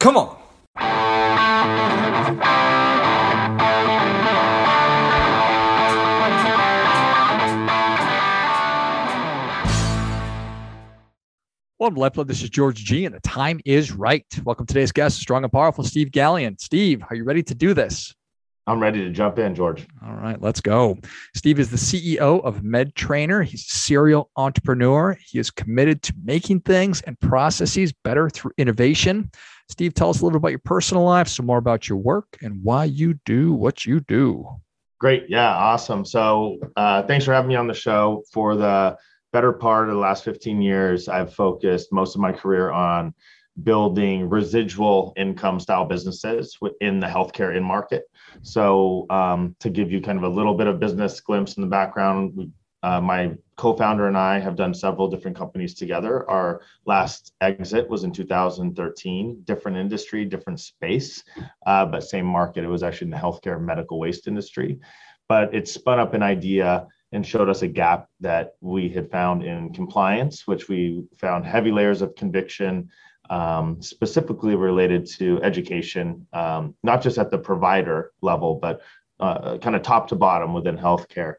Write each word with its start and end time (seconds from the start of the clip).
Come 0.00 0.16
on. 0.16 0.34
Welcome 11.78 11.96
to 11.96 12.00
Lifeblood. 12.00 12.28
This 12.28 12.42
is 12.42 12.48
George 12.48 12.76
G, 12.76 13.04
and 13.04 13.14
the 13.14 13.20
time 13.20 13.60
is 13.66 13.92
right. 13.92 14.24
Welcome 14.42 14.64
to 14.64 14.72
today's 14.72 14.90
guest, 14.90 15.18
strong 15.18 15.44
and 15.44 15.52
powerful 15.52 15.84
Steve 15.84 16.08
Gallion. 16.08 16.58
Steve, 16.58 17.04
are 17.10 17.14
you 17.14 17.24
ready 17.24 17.42
to 17.42 17.54
do 17.54 17.74
this? 17.74 18.14
I'm 18.70 18.80
ready 18.80 19.02
to 19.02 19.10
jump 19.10 19.40
in, 19.40 19.52
George. 19.52 19.84
All 20.06 20.14
right, 20.14 20.40
let's 20.40 20.60
go. 20.60 20.96
Steve 21.34 21.58
is 21.58 21.70
the 21.70 21.76
CEO 21.76 22.40
of 22.44 22.62
MedTrainer. 22.62 23.44
He's 23.44 23.66
a 23.66 23.74
serial 23.74 24.30
entrepreneur. 24.36 25.18
He 25.26 25.40
is 25.40 25.50
committed 25.50 26.02
to 26.02 26.14
making 26.22 26.60
things 26.60 27.00
and 27.02 27.18
processes 27.18 27.92
better 28.04 28.30
through 28.30 28.52
innovation. 28.58 29.32
Steve, 29.68 29.94
tell 29.94 30.08
us 30.08 30.20
a 30.20 30.24
little 30.24 30.38
bit 30.38 30.42
about 30.42 30.50
your 30.50 30.60
personal 30.60 31.02
life, 31.02 31.26
some 31.26 31.46
more 31.46 31.58
about 31.58 31.88
your 31.88 31.98
work, 31.98 32.38
and 32.42 32.62
why 32.62 32.84
you 32.84 33.14
do 33.26 33.52
what 33.52 33.86
you 33.86 33.98
do. 34.00 34.48
Great. 35.00 35.24
Yeah, 35.28 35.52
awesome. 35.52 36.04
So, 36.04 36.58
uh, 36.76 37.02
thanks 37.02 37.24
for 37.24 37.32
having 37.32 37.48
me 37.48 37.56
on 37.56 37.66
the 37.66 37.74
show. 37.74 38.22
For 38.32 38.54
the 38.54 38.96
better 39.32 39.52
part 39.52 39.88
of 39.88 39.96
the 39.96 40.00
last 40.00 40.24
15 40.24 40.62
years, 40.62 41.08
I've 41.08 41.34
focused 41.34 41.92
most 41.92 42.14
of 42.14 42.20
my 42.20 42.30
career 42.30 42.70
on 42.70 43.14
building 43.62 44.28
residual 44.28 45.12
income 45.16 45.60
style 45.60 45.84
businesses 45.84 46.56
within 46.60 47.00
the 47.00 47.06
healthcare 47.06 47.56
in 47.56 47.62
market. 47.62 48.04
So, 48.42 49.06
um, 49.10 49.56
to 49.60 49.70
give 49.70 49.90
you 49.90 50.00
kind 50.00 50.18
of 50.18 50.24
a 50.24 50.28
little 50.28 50.54
bit 50.54 50.66
of 50.66 50.80
business 50.80 51.20
glimpse 51.20 51.56
in 51.56 51.62
the 51.62 51.68
background, 51.68 52.32
we, 52.34 52.50
uh, 52.82 53.00
my 53.00 53.36
co-founder 53.56 54.08
and 54.08 54.16
I 54.16 54.38
have 54.38 54.56
done 54.56 54.72
several 54.72 55.08
different 55.08 55.36
companies 55.36 55.74
together. 55.74 56.28
Our 56.30 56.62
last 56.86 57.34
exit 57.42 57.88
was 57.90 58.04
in 58.04 58.12
2013, 58.12 59.42
different 59.44 59.76
industry, 59.76 60.24
different 60.24 60.60
space, 60.60 61.22
uh, 61.66 61.84
but 61.84 62.02
same 62.02 62.24
market. 62.24 62.64
It 62.64 62.68
was 62.68 62.82
actually 62.82 63.06
in 63.06 63.10
the 63.10 63.18
healthcare 63.18 63.60
medical 63.60 63.98
waste 63.98 64.28
industry, 64.28 64.78
but 65.28 65.54
it 65.54 65.68
spun 65.68 65.98
up 65.98 66.14
an 66.14 66.22
idea 66.22 66.86
and 67.12 67.26
showed 67.26 67.48
us 67.48 67.62
a 67.62 67.68
gap 67.68 68.08
that 68.20 68.54
we 68.60 68.88
had 68.88 69.10
found 69.10 69.42
in 69.44 69.72
compliance, 69.74 70.46
which 70.46 70.68
we 70.68 71.04
found 71.18 71.44
heavy 71.44 71.72
layers 71.72 72.02
of 72.02 72.14
conviction, 72.14 72.88
um, 73.30 73.80
specifically 73.80 74.56
related 74.56 75.06
to 75.06 75.40
education, 75.42 76.26
um, 76.32 76.74
not 76.82 77.00
just 77.00 77.16
at 77.16 77.30
the 77.30 77.38
provider 77.38 78.12
level, 78.20 78.56
but 78.56 78.82
uh, 79.20 79.56
kind 79.58 79.76
of 79.76 79.82
top 79.82 80.08
to 80.08 80.16
bottom 80.16 80.52
within 80.52 80.76
healthcare. 80.76 81.34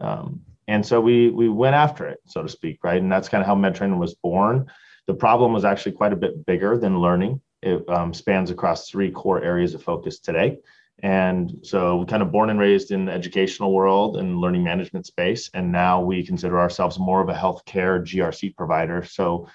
Um, 0.00 0.42
and 0.68 0.86
so 0.86 1.00
we 1.00 1.30
we 1.30 1.48
went 1.48 1.74
after 1.74 2.06
it, 2.06 2.20
so 2.26 2.42
to 2.42 2.48
speak, 2.48 2.84
right? 2.84 3.00
And 3.00 3.10
that's 3.10 3.28
kind 3.28 3.40
of 3.40 3.46
how 3.46 3.56
MedTrainer 3.56 3.98
was 3.98 4.14
born. 4.14 4.70
The 5.06 5.14
problem 5.14 5.52
was 5.52 5.64
actually 5.64 5.92
quite 5.92 6.12
a 6.12 6.16
bit 6.16 6.46
bigger 6.46 6.76
than 6.78 7.00
learning. 7.00 7.40
It 7.62 7.88
um, 7.88 8.14
spans 8.14 8.50
across 8.50 8.88
three 8.88 9.10
core 9.10 9.42
areas 9.42 9.74
of 9.74 9.82
focus 9.82 10.20
today. 10.20 10.58
And 11.02 11.58
so, 11.62 12.04
kind 12.04 12.22
of 12.22 12.30
born 12.30 12.50
and 12.50 12.60
raised 12.60 12.90
in 12.90 13.06
the 13.06 13.12
educational 13.12 13.72
world 13.72 14.18
and 14.18 14.36
learning 14.36 14.62
management 14.62 15.06
space. 15.06 15.50
And 15.54 15.72
now 15.72 16.02
we 16.02 16.24
consider 16.24 16.60
ourselves 16.60 16.98
more 16.98 17.22
of 17.22 17.30
a 17.30 17.34
healthcare 17.34 18.02
GRC 18.02 18.54
provider. 18.54 19.02
So, 19.02 19.48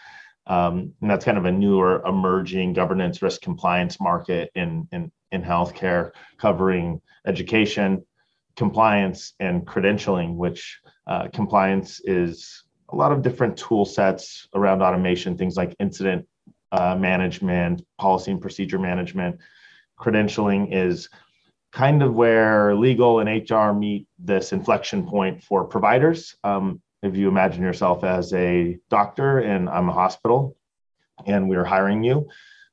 um, 0.47 0.93
and 1.01 1.09
that's 1.09 1.25
kind 1.25 1.37
of 1.37 1.45
a 1.45 1.51
newer 1.51 2.03
emerging 2.05 2.73
governance 2.73 3.21
risk 3.21 3.41
compliance 3.41 3.99
market 3.99 4.51
in, 4.55 4.87
in, 4.91 5.11
in 5.31 5.41
healthcare, 5.41 6.11
covering 6.37 7.01
education, 7.25 8.05
compliance, 8.55 9.33
and 9.39 9.65
credentialing, 9.65 10.35
which 10.35 10.79
uh, 11.07 11.27
compliance 11.33 11.99
is 12.03 12.63
a 12.89 12.95
lot 12.95 13.11
of 13.11 13.21
different 13.21 13.57
tool 13.57 13.85
sets 13.85 14.47
around 14.53 14.81
automation, 14.81 15.37
things 15.37 15.57
like 15.57 15.75
incident 15.79 16.27
uh, 16.71 16.95
management, 16.95 17.81
policy 17.97 18.31
and 18.31 18.41
procedure 18.41 18.79
management. 18.79 19.39
Credentialing 19.99 20.69
is 20.71 21.09
kind 21.71 22.03
of 22.03 22.13
where 22.13 22.75
legal 22.75 23.19
and 23.19 23.49
HR 23.49 23.73
meet 23.73 24.07
this 24.19 24.53
inflection 24.53 25.05
point 25.05 25.43
for 25.43 25.65
providers. 25.65 26.35
Um, 26.43 26.81
if 27.03 27.15
you 27.15 27.27
imagine 27.27 27.61
yourself 27.61 28.03
as 28.03 28.33
a 28.33 28.77
doctor 28.89 29.39
and 29.39 29.69
I'm 29.69 29.89
a 29.89 29.93
hospital 29.93 30.57
and 31.25 31.49
we're 31.49 31.63
hiring 31.63 32.03
you, 32.03 32.27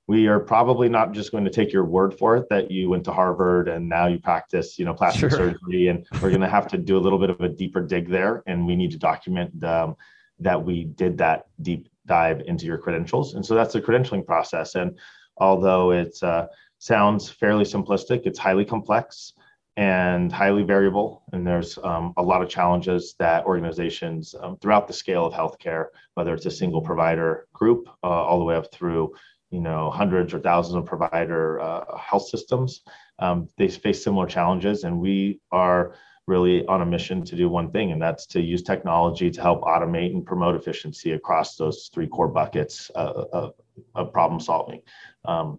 we 0.08 0.26
are 0.26 0.40
probably 0.40 0.88
not 0.88 1.12
just 1.12 1.30
going 1.30 1.44
to 1.44 1.50
take 1.50 1.72
your 1.72 1.84
word 1.84 2.18
for 2.18 2.36
it 2.36 2.48
that 2.50 2.70
you 2.70 2.88
went 2.88 3.04
to 3.04 3.12
Harvard 3.12 3.68
and 3.68 3.88
now 3.88 4.06
you 4.06 4.18
practice, 4.18 4.78
you 4.78 4.84
know, 4.84 4.94
plastic 4.94 5.30
sure. 5.30 5.30
surgery. 5.30 5.88
And 5.88 6.06
we're 6.14 6.30
going 6.30 6.40
to 6.40 6.48
have 6.48 6.66
to 6.68 6.78
do 6.78 6.96
a 6.96 7.00
little 7.00 7.18
bit 7.18 7.30
of 7.30 7.40
a 7.40 7.48
deeper 7.48 7.80
dig 7.80 8.08
there. 8.08 8.42
And 8.46 8.66
we 8.66 8.74
need 8.74 8.90
to 8.92 8.98
document 8.98 9.62
um, 9.64 9.96
that 10.40 10.62
we 10.62 10.84
did 10.84 11.18
that 11.18 11.46
deep 11.60 11.88
dive 12.06 12.42
into 12.46 12.66
your 12.66 12.78
credentials. 12.78 13.34
And 13.34 13.46
so 13.46 13.54
that's 13.54 13.74
the 13.74 13.80
credentialing 13.80 14.26
process. 14.26 14.74
And 14.74 14.98
although 15.36 15.92
it 15.92 16.20
uh, 16.22 16.48
sounds 16.82 17.30
fairly 17.30 17.64
simplistic. 17.64 18.22
It's 18.24 18.40
highly 18.40 18.64
complex 18.64 19.34
and 19.76 20.30
highly 20.30 20.62
variable. 20.62 21.22
And 21.32 21.46
there's 21.46 21.78
um, 21.82 22.12
a 22.16 22.22
lot 22.22 22.42
of 22.42 22.48
challenges 22.48 23.14
that 23.18 23.44
organizations 23.44 24.34
um, 24.40 24.58
throughout 24.58 24.86
the 24.86 24.92
scale 24.92 25.24
of 25.26 25.32
healthcare, 25.32 25.86
whether 26.14 26.34
it's 26.34 26.46
a 26.46 26.50
single 26.50 26.82
provider 26.82 27.46
group, 27.52 27.88
uh, 28.02 28.06
all 28.06 28.38
the 28.38 28.44
way 28.44 28.54
up 28.54 28.70
through 28.72 29.14
you 29.50 29.60
know 29.60 29.90
hundreds 29.90 30.32
or 30.32 30.40
thousands 30.40 30.76
of 30.76 30.86
provider 30.86 31.60
uh, 31.60 31.96
health 31.96 32.28
systems, 32.28 32.82
um, 33.18 33.48
they 33.56 33.68
face 33.68 34.02
similar 34.02 34.26
challenges. 34.26 34.84
And 34.84 34.98
we 34.98 35.40
are 35.50 35.94
really 36.26 36.64
on 36.66 36.82
a 36.82 36.86
mission 36.86 37.24
to 37.24 37.36
do 37.36 37.48
one 37.48 37.70
thing, 37.70 37.92
and 37.92 38.00
that's 38.00 38.26
to 38.26 38.40
use 38.40 38.62
technology 38.62 39.30
to 39.30 39.42
help 39.42 39.62
automate 39.62 40.12
and 40.14 40.24
promote 40.24 40.54
efficiency 40.54 41.12
across 41.12 41.56
those 41.56 41.90
three 41.92 42.06
core 42.06 42.28
buckets 42.28 42.90
uh, 42.94 43.24
of, 43.32 43.54
of 43.94 44.12
problem 44.12 44.40
solving. 44.40 44.80
Um, 45.24 45.58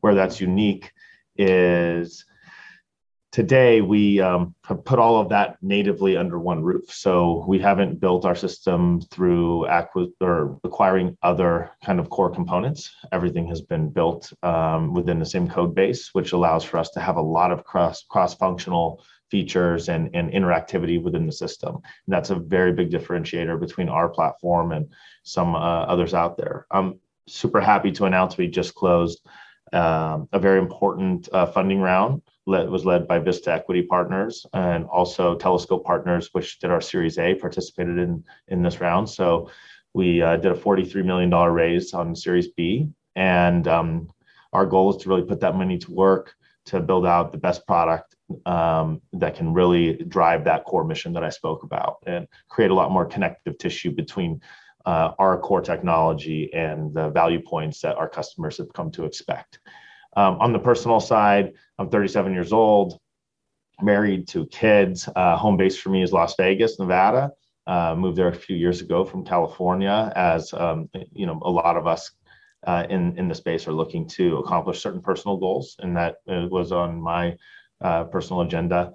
where 0.00 0.14
that's 0.14 0.40
unique 0.40 0.92
is 1.36 2.24
today 3.32 3.80
we 3.80 4.20
um, 4.20 4.54
have 4.64 4.84
put 4.84 4.98
all 4.98 5.20
of 5.20 5.28
that 5.28 5.56
natively 5.62 6.16
under 6.16 6.38
one 6.38 6.62
roof. 6.62 6.92
So 6.92 7.44
we 7.46 7.58
haven't 7.58 8.00
built 8.00 8.24
our 8.24 8.34
system 8.34 9.00
through 9.02 9.66
acqu- 9.68 10.12
or 10.20 10.58
acquiring 10.64 11.16
other 11.22 11.70
kind 11.84 12.00
of 12.00 12.10
core 12.10 12.30
components. 12.30 12.94
Everything 13.12 13.46
has 13.48 13.60
been 13.60 13.90
built 13.90 14.32
um, 14.42 14.92
within 14.92 15.18
the 15.18 15.26
same 15.26 15.48
code 15.48 15.74
base, 15.74 16.10
which 16.12 16.32
allows 16.32 16.64
for 16.64 16.78
us 16.78 16.90
to 16.90 17.00
have 17.00 17.16
a 17.16 17.22
lot 17.22 17.52
of 17.52 17.64
cross 17.64 18.04
cross 18.08 18.34
functional 18.34 19.02
features 19.30 19.88
and, 19.88 20.10
and 20.14 20.32
interactivity 20.32 21.00
within 21.00 21.24
the 21.24 21.32
system. 21.32 21.76
And 21.76 22.12
that's 22.12 22.30
a 22.30 22.34
very 22.34 22.72
big 22.72 22.90
differentiator 22.90 23.60
between 23.60 23.88
our 23.88 24.08
platform 24.08 24.72
and 24.72 24.88
some 25.22 25.54
uh, 25.54 25.58
others 25.84 26.14
out 26.14 26.36
there. 26.36 26.66
I'm 26.70 26.98
super 27.28 27.60
happy 27.60 27.92
to 27.92 28.06
announce 28.06 28.36
we 28.36 28.48
just 28.48 28.74
closed 28.74 29.24
um, 29.72 30.28
a 30.32 30.38
very 30.38 30.58
important 30.58 31.28
uh, 31.32 31.46
funding 31.46 31.80
round 31.80 32.22
led, 32.46 32.68
was 32.68 32.84
led 32.84 33.06
by 33.06 33.18
Vista 33.18 33.52
Equity 33.52 33.82
Partners 33.82 34.46
and 34.52 34.84
also 34.86 35.34
Telescope 35.36 35.84
Partners, 35.84 36.30
which 36.32 36.58
did 36.58 36.70
our 36.70 36.80
Series 36.80 37.18
A, 37.18 37.34
participated 37.34 37.98
in 37.98 38.24
in 38.48 38.62
this 38.62 38.80
round. 38.80 39.08
So 39.08 39.50
we 39.94 40.22
uh, 40.22 40.36
did 40.36 40.52
a 40.52 40.56
$43 40.56 41.04
million 41.04 41.30
raise 41.30 41.92
on 41.94 42.14
Series 42.14 42.48
B, 42.48 42.88
and 43.16 43.66
um, 43.66 44.08
our 44.52 44.66
goal 44.66 44.94
is 44.94 45.02
to 45.02 45.08
really 45.08 45.24
put 45.24 45.40
that 45.40 45.56
money 45.56 45.78
to 45.78 45.92
work 45.92 46.34
to 46.66 46.80
build 46.80 47.06
out 47.06 47.32
the 47.32 47.38
best 47.38 47.66
product 47.66 48.14
um, 48.46 49.00
that 49.12 49.34
can 49.34 49.52
really 49.52 49.94
drive 50.04 50.44
that 50.44 50.64
core 50.64 50.84
mission 50.84 51.12
that 51.14 51.24
I 51.24 51.30
spoke 51.30 51.62
about 51.62 51.98
and 52.06 52.28
create 52.48 52.70
a 52.70 52.74
lot 52.74 52.90
more 52.90 53.06
connective 53.06 53.58
tissue 53.58 53.90
between 53.90 54.40
uh, 54.86 55.12
our 55.18 55.38
core 55.38 55.60
technology 55.60 56.50
and 56.52 56.94
the 56.94 57.10
value 57.10 57.40
points 57.40 57.80
that 57.80 57.96
our 57.96 58.08
customers 58.08 58.58
have 58.58 58.72
come 58.72 58.90
to 58.92 59.04
expect. 59.04 59.60
Um, 60.16 60.38
on 60.40 60.52
the 60.52 60.58
personal 60.58 61.00
side, 61.00 61.52
I'm 61.78 61.88
37 61.88 62.32
years 62.32 62.52
old, 62.52 62.98
married 63.80 64.28
to 64.28 64.46
kids. 64.46 65.08
Uh, 65.14 65.36
home 65.36 65.56
base 65.56 65.76
for 65.78 65.90
me 65.90 66.02
is 66.02 66.12
Las 66.12 66.34
Vegas, 66.36 66.78
Nevada. 66.78 67.30
Uh, 67.66 67.94
moved 67.94 68.16
there 68.16 68.28
a 68.28 68.34
few 68.34 68.56
years 68.56 68.80
ago 68.80 69.04
from 69.04 69.24
California, 69.24 70.12
as 70.16 70.52
um, 70.54 70.88
you 71.12 71.26
know, 71.26 71.38
a 71.42 71.50
lot 71.50 71.76
of 71.76 71.86
us 71.86 72.10
uh, 72.66 72.84
in 72.90 73.16
in 73.16 73.28
the 73.28 73.34
space 73.34 73.68
are 73.68 73.72
looking 73.72 74.08
to 74.08 74.38
accomplish 74.38 74.82
certain 74.82 75.00
personal 75.00 75.36
goals, 75.36 75.76
and 75.78 75.96
that 75.96 76.16
uh, 76.28 76.46
was 76.50 76.72
on 76.72 77.00
my 77.00 77.36
uh, 77.80 78.04
personal 78.04 78.42
agenda. 78.42 78.92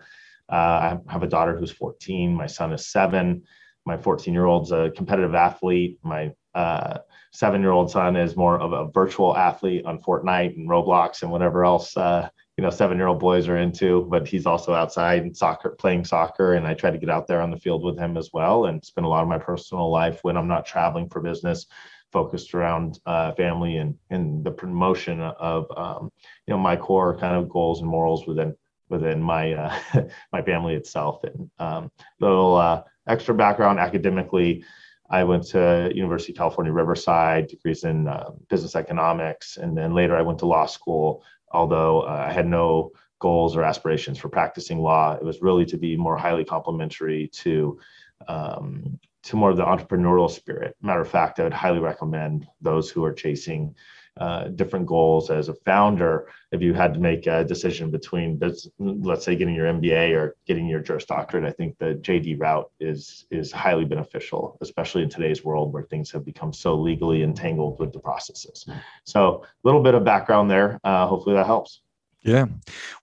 I 0.50 1.00
have 1.08 1.24
a 1.24 1.28
daughter 1.28 1.58
who's 1.58 1.72
14. 1.72 2.34
My 2.34 2.46
son 2.46 2.74
is 2.74 2.88
seven 2.92 3.44
my 3.86 3.98
14 3.98 4.34
year 4.34 4.46
old's 4.46 4.72
a 4.72 4.92
competitive 4.96 5.36
athlete. 5.36 6.00
My 6.04 6.32
uh, 6.54 7.00
seven 7.32 7.62
year 7.62 7.72
old 7.72 7.92
son 7.92 8.16
is 8.16 8.36
more 8.36 8.60
of 8.60 8.74
a 8.74 8.92
virtual 8.92 9.36
athlete 9.36 9.86
on 9.86 10.02
Fortnite 10.02 10.56
and 10.56 10.70
Roblox 10.70 11.22
and 11.22 11.32
whatever 11.32 11.66
else 11.66 11.96
uh, 11.98 12.30
you 12.58 12.64
know 12.64 12.70
seven 12.70 12.98
year 12.98 13.08
old 13.08 13.20
boys 13.20 13.48
are 13.48 13.58
into. 13.58 14.08
But 14.10 14.28
he's 14.28 14.46
also 14.46 14.74
outside 14.74 15.24
and 15.24 15.36
soccer, 15.36 15.72
playing 15.72 16.06
soccer, 16.06 16.54
and 16.54 16.66
I 16.66 16.74
try 16.74 16.92
to 16.92 16.98
get 16.98 17.10
out 17.10 17.28
there 17.28 17.42
on 17.42 17.52
the 17.52 17.60
field 17.60 17.84
with 17.84 17.98
him 17.98 18.18
as 18.18 18.30
well 18.34 18.66
and 18.66 18.84
spend 18.84 19.06
a 19.06 19.10
lot 19.10 19.24
of 19.24 19.30
my 19.30 19.40
personal 19.40 19.92
life 19.92 20.20
when 20.24 20.38
I'm 20.38 20.48
not 20.48 20.66
traveling 20.66 21.10
for 21.10 21.22
business 21.22 21.68
focused 22.12 22.54
around 22.54 23.00
uh, 23.06 23.34
family 23.34 23.78
and 23.78 23.94
and 24.10 24.44
the 24.44 24.52
promotion 24.52 25.20
of 25.22 25.66
um, 25.76 26.10
you 26.48 26.54
know 26.54 26.58
my 26.58 26.76
core 26.76 27.18
kind 27.18 27.36
of 27.36 27.50
goals 27.50 27.82
and 27.82 27.90
morals 27.90 28.26
within 28.26 28.56
within 28.90 29.22
my 29.22 29.54
uh, 29.54 29.80
my 30.32 30.42
family 30.42 30.76
itself 30.76 31.24
and 31.24 31.50
um, 31.60 31.92
little 32.20 32.56
uh, 32.56 32.84
extra 33.08 33.34
background 33.34 33.80
academically. 33.80 34.64
I 35.10 35.24
went 35.24 35.44
to 35.50 35.92
University 35.94 36.34
of 36.34 36.38
California, 36.38 36.74
Riverside, 36.74 37.48
degrees 37.48 37.84
in 37.84 38.08
uh, 38.08 38.32
business 38.50 38.76
economics. 38.76 39.58
And 39.58 39.78
then 39.78 39.94
later 39.94 40.16
I 40.16 40.24
went 40.24 40.40
to 40.40 40.48
law 40.48 40.66
school, 40.66 41.24
although 41.52 42.02
uh, 42.02 42.26
I 42.28 42.34
had 42.34 42.48
no 42.48 42.92
goals 43.20 43.56
or 43.56 43.64
aspirations 43.64 44.18
for 44.18 44.30
practicing 44.30 44.80
law. 44.80 45.14
It 45.14 45.24
was 45.24 45.42
really 45.42 45.66
to 45.66 45.78
be 45.78 45.96
more 45.96 46.18
highly 46.18 46.44
complementary 46.44 47.28
to 47.44 47.80
um, 48.28 49.00
to 49.24 49.36
more 49.36 49.50
of 49.50 49.58
the 49.58 49.66
entrepreneurial 49.66 50.30
spirit. 50.30 50.76
Matter 50.82 51.02
of 51.02 51.10
fact, 51.10 51.40
I 51.40 51.44
would 51.44 51.54
highly 51.54 51.80
recommend 51.80 52.48
those 52.62 52.90
who 52.90 53.04
are 53.04 53.14
chasing 53.14 53.76
uh, 54.18 54.46
different 54.50 54.86
goals 54.86 55.30
as 55.30 55.50
a 55.50 55.54
founder. 55.54 56.30
If 56.52 56.62
you 56.62 56.74
had 56.74 56.94
to 56.94 57.00
make 57.00 57.28
a 57.28 57.44
decision 57.44 57.92
between, 57.92 58.40
let's 58.80 59.26
say, 59.26 59.36
getting 59.36 59.56
your 59.56 59.66
MBA 59.66 60.16
or 60.16 60.36
getting 60.48 60.68
your 60.68 60.80
Juris 60.80 61.06
Doctorate, 61.06 61.44
I 61.44 61.52
think 61.52 61.78
the 61.78 61.96
JD 61.96 62.40
route 62.40 62.72
is 62.80 63.26
is 63.30 63.52
highly 63.52 63.86
beneficial, 63.86 64.58
especially 64.62 65.04
in 65.04 65.10
today's 65.10 65.44
world 65.44 65.74
where 65.74 65.84
things 65.84 66.12
have 66.12 66.26
become 66.26 66.54
so 66.54 66.76
legally 66.76 67.24
entangled 67.24 67.80
with 67.80 67.92
the 67.92 68.00
processes. 68.00 68.66
So, 69.04 69.44
a 69.44 69.48
little 69.64 69.84
bit 69.84 69.96
of 69.96 70.04
background 70.04 70.50
there. 70.50 70.80
Uh, 70.84 71.08
hopefully, 71.08 71.36
that 71.36 71.46
helps. 71.46 71.82
Yeah. 72.22 72.46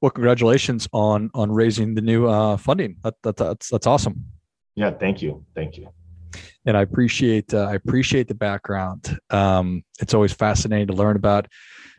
Well, 0.01 0.11
congratulations 0.11 0.89
on 0.93 1.31
on 1.35 1.53
raising 1.53 1.95
the 1.95 2.01
new 2.01 2.27
uh, 2.27 2.57
funding. 2.57 2.97
That, 3.03 3.15
that 3.23 3.37
that's 3.37 3.69
that's 3.69 3.87
awesome. 3.87 4.25
Yeah. 4.75 4.91
Thank 4.91 5.21
you. 5.21 5.45
Thank 5.55 5.77
you 5.77 5.93
and 6.67 6.77
I 6.77 6.83
appreciate 6.83 7.53
uh, 7.55 7.67
I 7.71 7.75
appreciate 7.75 8.29
the 8.29 8.35
background. 8.35 9.19
Um, 9.31 9.85
it's 10.01 10.15
always 10.15 10.33
fascinating 10.33 10.89
to 10.89 10.95
learn 10.95 11.17
about 11.17 11.49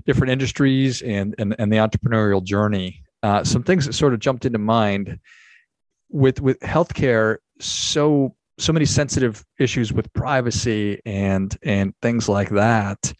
different 0.05 0.31
industries 0.31 1.01
and 1.01 1.35
and, 1.37 1.55
and 1.59 1.71
the 1.71 1.77
entrepreneurial 1.77 2.43
journey. 2.43 3.03
Uh, 3.21 3.43
some 3.43 3.63
things 3.63 3.85
that 3.85 3.93
sort 3.93 4.13
of 4.13 4.19
jumped 4.19 4.45
into 4.45 4.59
mind 4.59 5.19
with 6.09 6.41
with 6.41 6.59
healthcare. 6.59 7.37
So 7.59 8.35
so 8.59 8.71
many 8.71 8.85
sensitive 8.85 9.43
issues 9.59 9.91
with 9.91 10.11
privacy 10.13 11.01
and 11.05 11.57
and 11.63 11.93
things 12.01 12.29
like 12.29 12.49
that. 12.49 13.13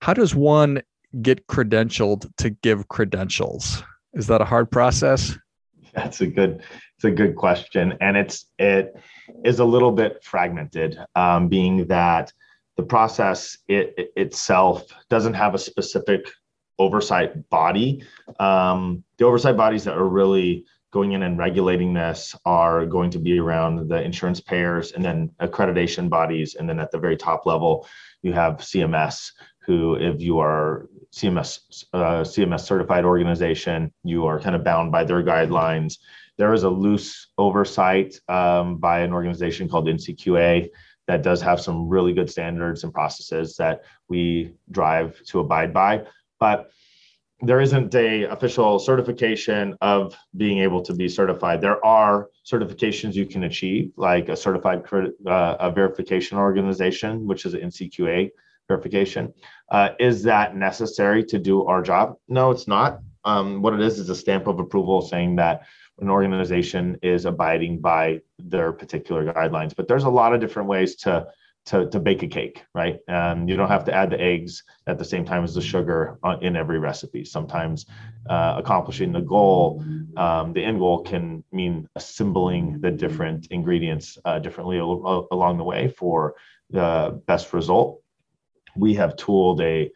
How 0.00 0.14
does 0.14 0.34
one 0.34 0.82
get 1.22 1.46
credentialed 1.46 2.30
to 2.38 2.50
give 2.50 2.88
credentials? 2.88 3.82
Is 4.14 4.26
that 4.28 4.40
a 4.40 4.44
hard 4.44 4.70
process? 4.70 5.36
That's 5.92 6.20
a 6.20 6.26
good 6.26 6.62
it's 6.96 7.04
a 7.04 7.10
good 7.10 7.36
question, 7.36 7.94
and 8.00 8.16
it's 8.16 8.46
it 8.58 8.94
is 9.44 9.60
a 9.60 9.64
little 9.64 9.92
bit 9.92 10.22
fragmented, 10.22 10.98
um, 11.14 11.48
being 11.48 11.86
that 11.86 12.32
the 12.76 12.82
process 12.82 13.58
it, 13.68 13.94
it, 13.98 14.12
itself 14.16 14.86
doesn't 15.08 15.34
have 15.34 15.54
a 15.54 15.58
specific 15.58 16.30
oversight 16.78 17.48
body. 17.50 18.02
Um, 18.38 19.04
the 19.18 19.26
oversight 19.26 19.56
bodies 19.56 19.84
that 19.84 19.96
are 19.96 20.08
really 20.08 20.64
going 20.92 21.12
in 21.12 21.22
and 21.22 21.38
regulating 21.38 21.92
this 21.92 22.34
are 22.44 22.84
going 22.86 23.10
to 23.10 23.18
be 23.18 23.38
around 23.38 23.88
the 23.88 24.02
insurance 24.02 24.40
payers 24.40 24.92
and 24.92 25.04
then 25.04 25.30
accreditation 25.40 26.08
bodies. 26.08 26.56
And 26.56 26.68
then 26.68 26.80
at 26.80 26.90
the 26.90 26.98
very 26.98 27.16
top 27.16 27.46
level, 27.46 27.86
you 28.22 28.32
have 28.32 28.56
CMS, 28.56 29.30
who, 29.66 29.94
if 29.96 30.20
you 30.20 30.40
are 30.40 30.88
CMS 31.14 31.84
uh, 31.92 32.22
CMS 32.22 32.60
certified 32.60 33.04
organization, 33.04 33.92
you 34.02 34.26
are 34.26 34.40
kind 34.40 34.56
of 34.56 34.64
bound 34.64 34.90
by 34.90 35.04
their 35.04 35.22
guidelines. 35.22 35.98
There 36.40 36.54
is 36.54 36.62
a 36.62 36.70
loose 36.70 37.28
oversight 37.36 38.18
um, 38.26 38.78
by 38.78 39.00
an 39.00 39.12
organization 39.12 39.68
called 39.68 39.86
NCQA 39.86 40.70
that 41.06 41.22
does 41.22 41.42
have 41.42 41.60
some 41.60 41.86
really 41.86 42.14
good 42.14 42.30
standards 42.30 42.82
and 42.82 42.94
processes 42.94 43.56
that 43.56 43.82
we 44.08 44.54
drive 44.70 45.22
to 45.26 45.40
abide 45.40 45.74
by. 45.74 46.06
But 46.38 46.70
there 47.42 47.60
isn't 47.60 47.94
a 47.94 48.22
official 48.24 48.78
certification 48.78 49.76
of 49.82 50.16
being 50.34 50.60
able 50.60 50.80
to 50.80 50.94
be 50.94 51.10
certified. 51.10 51.60
There 51.60 51.84
are 51.84 52.30
certifications 52.50 53.12
you 53.12 53.26
can 53.26 53.44
achieve, 53.44 53.92
like 53.98 54.30
a 54.30 54.36
certified 54.36 54.82
uh, 55.26 55.56
a 55.60 55.70
verification 55.70 56.38
organization, 56.38 57.26
which 57.26 57.44
is 57.44 57.52
an 57.52 57.60
NCQA 57.68 58.30
verification. 58.66 59.34
Uh, 59.70 59.90
is 59.98 60.22
that 60.22 60.56
necessary 60.56 61.22
to 61.24 61.38
do 61.38 61.66
our 61.66 61.82
job? 61.82 62.16
No, 62.28 62.50
it's 62.50 62.66
not. 62.66 63.00
Um, 63.24 63.60
what 63.60 63.74
it 63.74 63.80
is 63.80 63.98
is 63.98 64.08
a 64.08 64.14
stamp 64.14 64.46
of 64.46 64.58
approval 64.58 65.02
saying 65.02 65.36
that 65.36 65.66
an 66.00 66.10
organization 66.10 66.98
is 67.02 67.24
abiding 67.24 67.80
by 67.80 68.20
their 68.38 68.72
particular 68.72 69.32
guidelines. 69.32 69.74
But 69.74 69.88
there's 69.88 70.04
a 70.04 70.10
lot 70.10 70.34
of 70.34 70.40
different 70.40 70.68
ways 70.68 70.96
to 70.96 71.26
to, 71.66 71.88
to 71.90 72.00
bake 72.00 72.22
a 72.22 72.26
cake, 72.26 72.64
right? 72.74 72.98
Um, 73.06 73.46
you 73.46 73.54
don't 73.54 73.68
have 73.68 73.84
to 73.84 73.94
add 73.94 74.10
the 74.10 74.20
eggs 74.20 74.62
at 74.86 74.98
the 74.98 75.04
same 75.04 75.24
time 75.24 75.44
as 75.44 75.54
the 75.54 75.60
sugar 75.60 76.18
in 76.40 76.56
every 76.56 76.78
recipe. 76.78 77.24
Sometimes 77.24 77.86
uh, 78.28 78.54
accomplishing 78.56 79.12
the 79.12 79.20
goal, 79.20 79.84
um, 80.16 80.52
the 80.52 80.64
end 80.64 80.78
goal 80.78 81.02
can 81.02 81.44
mean 81.52 81.86
assembling 81.96 82.80
the 82.80 82.90
different 82.90 83.46
ingredients 83.50 84.16
uh, 84.24 84.38
differently 84.38 84.78
al- 84.78 85.28
along 85.30 85.58
the 85.58 85.64
way 85.64 85.88
for 85.88 86.34
the 86.70 87.20
best 87.26 87.52
result. 87.52 88.02
We 88.74 88.94
have 88.94 89.16
tooled 89.16 89.60
a 89.60 89.90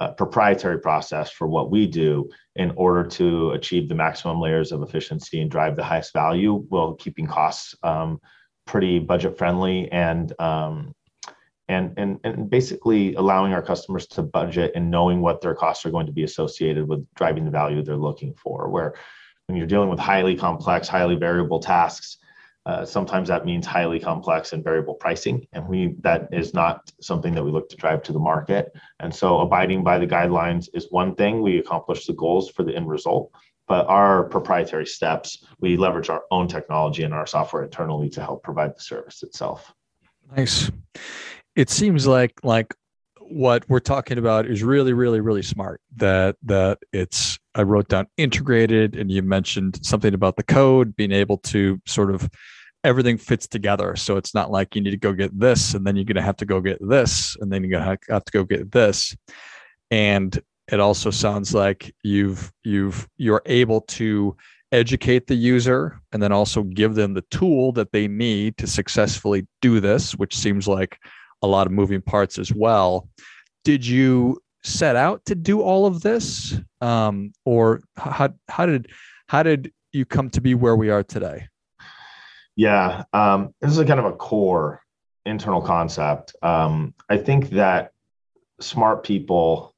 uh, 0.00 0.10
proprietary 0.12 0.80
process 0.80 1.30
for 1.30 1.46
what 1.46 1.70
we 1.70 1.86
do 1.86 2.28
in 2.56 2.72
order 2.76 3.04
to 3.08 3.50
achieve 3.52 3.88
the 3.88 3.94
maximum 3.94 4.40
layers 4.40 4.72
of 4.72 4.82
efficiency 4.82 5.40
and 5.40 5.50
drive 5.50 5.76
the 5.76 5.84
highest 5.84 6.12
value 6.12 6.64
while 6.68 6.94
keeping 6.94 7.26
costs 7.26 7.74
um, 7.82 8.20
pretty 8.66 8.98
budget 8.98 9.38
friendly 9.38 9.90
and 9.92 10.32
um, 10.40 10.94
and, 11.68 11.94
and 11.96 12.20
and 12.24 12.50
basically 12.50 13.14
allowing 13.14 13.54
our 13.54 13.62
customers 13.62 14.06
to 14.06 14.22
budget 14.22 14.72
and 14.74 14.90
knowing 14.90 15.20
what 15.20 15.40
their 15.40 15.54
costs 15.54 15.86
are 15.86 15.90
going 15.90 16.06
to 16.06 16.12
be 16.12 16.24
associated 16.24 16.86
with 16.86 17.06
driving 17.14 17.44
the 17.44 17.50
value 17.50 17.82
they're 17.82 17.96
looking 17.96 18.34
for. 18.34 18.68
Where 18.68 18.94
when 19.46 19.56
you're 19.56 19.66
dealing 19.66 19.88
with 19.88 19.98
highly 19.98 20.36
complex 20.36 20.88
highly 20.88 21.16
variable 21.16 21.60
tasks 21.60 22.18
uh, 22.66 22.84
sometimes 22.84 23.28
that 23.28 23.44
means 23.44 23.66
highly 23.66 24.00
complex 24.00 24.54
and 24.54 24.64
variable 24.64 24.94
pricing, 24.94 25.46
and 25.52 25.68
we 25.68 25.96
that 26.00 26.28
is 26.32 26.54
not 26.54 26.90
something 27.00 27.34
that 27.34 27.44
we 27.44 27.50
look 27.50 27.68
to 27.68 27.76
drive 27.76 28.02
to 28.02 28.12
the 28.12 28.18
market. 28.18 28.72
And 29.00 29.14
so, 29.14 29.40
abiding 29.40 29.84
by 29.84 29.98
the 29.98 30.06
guidelines 30.06 30.68
is 30.72 30.86
one 30.90 31.14
thing. 31.14 31.42
We 31.42 31.58
accomplish 31.58 32.06
the 32.06 32.14
goals 32.14 32.50
for 32.50 32.62
the 32.62 32.74
end 32.74 32.88
result, 32.88 33.30
but 33.68 33.86
our 33.86 34.24
proprietary 34.24 34.86
steps, 34.86 35.44
we 35.60 35.76
leverage 35.76 36.08
our 36.08 36.22
own 36.30 36.48
technology 36.48 37.02
and 37.02 37.12
our 37.12 37.26
software 37.26 37.64
internally 37.64 38.08
to 38.10 38.22
help 38.22 38.42
provide 38.42 38.74
the 38.74 38.80
service 38.80 39.22
itself. 39.22 39.74
Nice. 40.34 40.70
It 41.56 41.68
seems 41.68 42.06
like 42.06 42.32
like 42.42 42.74
what 43.20 43.68
we're 43.68 43.80
talking 43.80 44.18
about 44.18 44.46
is 44.46 44.62
really 44.62 44.92
really 44.92 45.20
really 45.20 45.42
smart 45.42 45.80
that 45.96 46.36
that 46.42 46.78
it's 46.92 47.38
i 47.54 47.62
wrote 47.62 47.88
down 47.88 48.06
integrated 48.18 48.94
and 48.96 49.10
you 49.10 49.22
mentioned 49.22 49.78
something 49.82 50.12
about 50.12 50.36
the 50.36 50.42
code 50.42 50.94
being 50.94 51.10
able 51.10 51.38
to 51.38 51.80
sort 51.86 52.14
of 52.14 52.28
everything 52.84 53.16
fits 53.16 53.48
together. 53.48 53.96
So 53.96 54.16
it's 54.16 54.34
not 54.34 54.50
like 54.50 54.76
you 54.76 54.82
need 54.82 54.90
to 54.90 54.96
go 54.96 55.12
get 55.12 55.38
this 55.38 55.74
and 55.74 55.86
then 55.86 55.96
you're 55.96 56.04
going 56.04 56.16
to 56.16 56.22
have 56.22 56.36
to 56.36 56.46
go 56.46 56.60
get 56.60 56.78
this 56.86 57.36
and 57.40 57.50
then 57.50 57.62
you're 57.62 57.80
going 57.80 57.98
to 57.98 58.12
have 58.12 58.24
to 58.24 58.32
go 58.32 58.44
get 58.44 58.70
this. 58.70 59.16
And 59.90 60.40
it 60.70 60.80
also 60.80 61.10
sounds 61.10 61.54
like 61.54 61.94
you've 62.02 62.52
you've 62.62 63.06
you're 63.16 63.42
able 63.46 63.82
to 63.82 64.36
educate 64.72 65.26
the 65.26 65.34
user 65.34 66.00
and 66.12 66.22
then 66.22 66.32
also 66.32 66.62
give 66.62 66.94
them 66.94 67.14
the 67.14 67.24
tool 67.30 67.72
that 67.72 67.92
they 67.92 68.08
need 68.08 68.56
to 68.58 68.66
successfully 68.66 69.46
do 69.62 69.80
this, 69.80 70.12
which 70.12 70.36
seems 70.36 70.66
like 70.66 70.98
a 71.42 71.46
lot 71.46 71.66
of 71.66 71.72
moving 71.72 72.00
parts 72.00 72.38
as 72.38 72.52
well. 72.52 73.08
Did 73.64 73.86
you 73.86 74.40
set 74.64 74.96
out 74.96 75.24
to 75.26 75.34
do 75.34 75.60
all 75.60 75.86
of 75.86 76.00
this, 76.00 76.58
um, 76.80 77.32
or 77.44 77.82
how 77.96 78.30
how 78.48 78.66
did 78.66 78.88
how 79.28 79.42
did 79.42 79.72
you 79.92 80.04
come 80.04 80.30
to 80.30 80.40
be 80.40 80.54
where 80.54 80.76
we 80.76 80.90
are 80.90 81.02
today? 81.02 81.48
Yeah, 82.56 83.04
um, 83.12 83.54
this 83.60 83.76
is 83.76 83.84
kind 83.86 84.00
of 84.00 84.06
a 84.06 84.12
core 84.12 84.80
internal 85.26 85.60
concept. 85.60 86.36
Um, 86.42 86.94
I 87.08 87.16
think 87.16 87.50
that 87.50 87.92
smart 88.60 89.02
people 89.02 89.74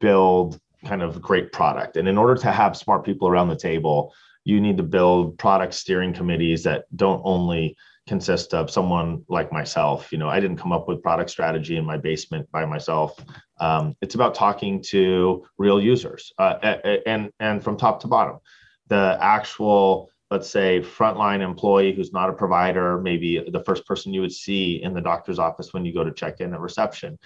build 0.00 0.60
kind 0.84 1.02
of 1.02 1.22
great 1.22 1.52
product, 1.52 1.96
and 1.96 2.06
in 2.08 2.18
order 2.18 2.34
to 2.36 2.50
have 2.50 2.76
smart 2.76 3.04
people 3.04 3.28
around 3.28 3.48
the 3.48 3.56
table, 3.56 4.12
you 4.44 4.60
need 4.60 4.76
to 4.76 4.82
build 4.82 5.38
product 5.38 5.74
steering 5.74 6.12
committees 6.12 6.62
that 6.64 6.84
don't 6.96 7.22
only 7.24 7.76
consist 8.06 8.54
of 8.54 8.70
someone 8.70 9.22
like 9.28 9.52
myself. 9.52 10.10
You 10.10 10.18
know, 10.18 10.28
I 10.28 10.40
didn't 10.40 10.56
come 10.56 10.72
up 10.72 10.88
with 10.88 11.02
product 11.02 11.30
strategy 11.30 11.76
in 11.76 11.84
my 11.84 11.98
basement 11.98 12.50
by 12.50 12.64
myself. 12.64 13.22
Um, 13.60 13.94
it's 14.00 14.14
about 14.14 14.34
talking 14.34 14.82
to 14.88 15.44
real 15.58 15.80
users, 15.80 16.32
uh, 16.38 16.54
and 17.06 17.30
and 17.40 17.62
from 17.62 17.76
top 17.76 18.00
to 18.00 18.06
bottom, 18.06 18.38
the 18.88 19.18
actual 19.20 20.10
let's 20.30 20.50
say 20.50 20.80
frontline 20.80 21.40
employee 21.40 21.92
who's 21.92 22.12
not 22.12 22.28
a 22.28 22.32
provider 22.32 23.00
maybe 23.00 23.44
the 23.50 23.64
first 23.64 23.86
person 23.86 24.12
you 24.12 24.20
would 24.20 24.32
see 24.32 24.82
in 24.82 24.92
the 24.94 25.00
doctor's 25.00 25.38
office 25.38 25.72
when 25.72 25.84
you 25.84 25.94
go 25.94 26.04
to 26.04 26.12
check 26.12 26.40
in 26.40 26.52
at 26.54 26.60
reception. 26.60 27.18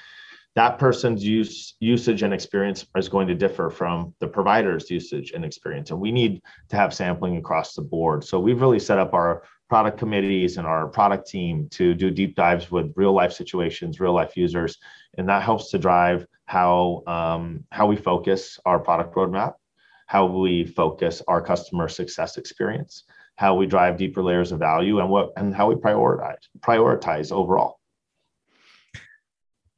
That 0.54 0.78
person's 0.78 1.24
use 1.24 1.76
usage 1.80 2.22
and 2.22 2.34
experience 2.34 2.84
is 2.94 3.08
going 3.08 3.26
to 3.28 3.34
differ 3.34 3.70
from 3.70 4.14
the 4.20 4.28
provider's 4.28 4.90
usage 4.90 5.32
and 5.32 5.44
experience 5.44 5.90
and 5.90 6.00
we 6.00 6.12
need 6.12 6.42
to 6.68 6.76
have 6.76 6.94
sampling 6.94 7.38
across 7.38 7.74
the 7.74 7.82
board. 7.82 8.22
So 8.22 8.38
we've 8.38 8.60
really 8.60 8.78
set 8.78 8.98
up 8.98 9.14
our 9.14 9.44
product 9.72 9.96
committees 9.96 10.58
and 10.58 10.66
our 10.66 10.86
product 10.86 11.26
team 11.26 11.66
to 11.70 11.94
do 11.94 12.10
deep 12.10 12.36
dives 12.36 12.70
with 12.70 12.92
real 12.94 13.14
life 13.14 13.32
situations 13.32 14.00
real 14.00 14.12
life 14.12 14.36
users 14.36 14.76
and 15.16 15.26
that 15.30 15.42
helps 15.42 15.70
to 15.70 15.78
drive 15.78 16.26
how 16.44 17.02
um, 17.06 17.64
how 17.70 17.86
we 17.86 17.96
focus 17.96 18.60
our 18.66 18.78
product 18.78 19.14
roadmap 19.14 19.54
how 20.12 20.26
we 20.26 20.64
focus 20.64 21.22
our 21.26 21.40
customer 21.40 21.88
success 21.88 22.36
experience 22.36 23.04
how 23.36 23.54
we 23.54 23.66
drive 23.66 23.96
deeper 23.96 24.22
layers 24.22 24.52
of 24.52 24.58
value 24.58 25.00
and 25.00 25.08
what 25.08 25.32
and 25.36 25.54
how 25.54 25.68
we 25.68 25.74
prioritize 25.74 26.36
prioritize 26.60 27.32
overall. 27.32 27.80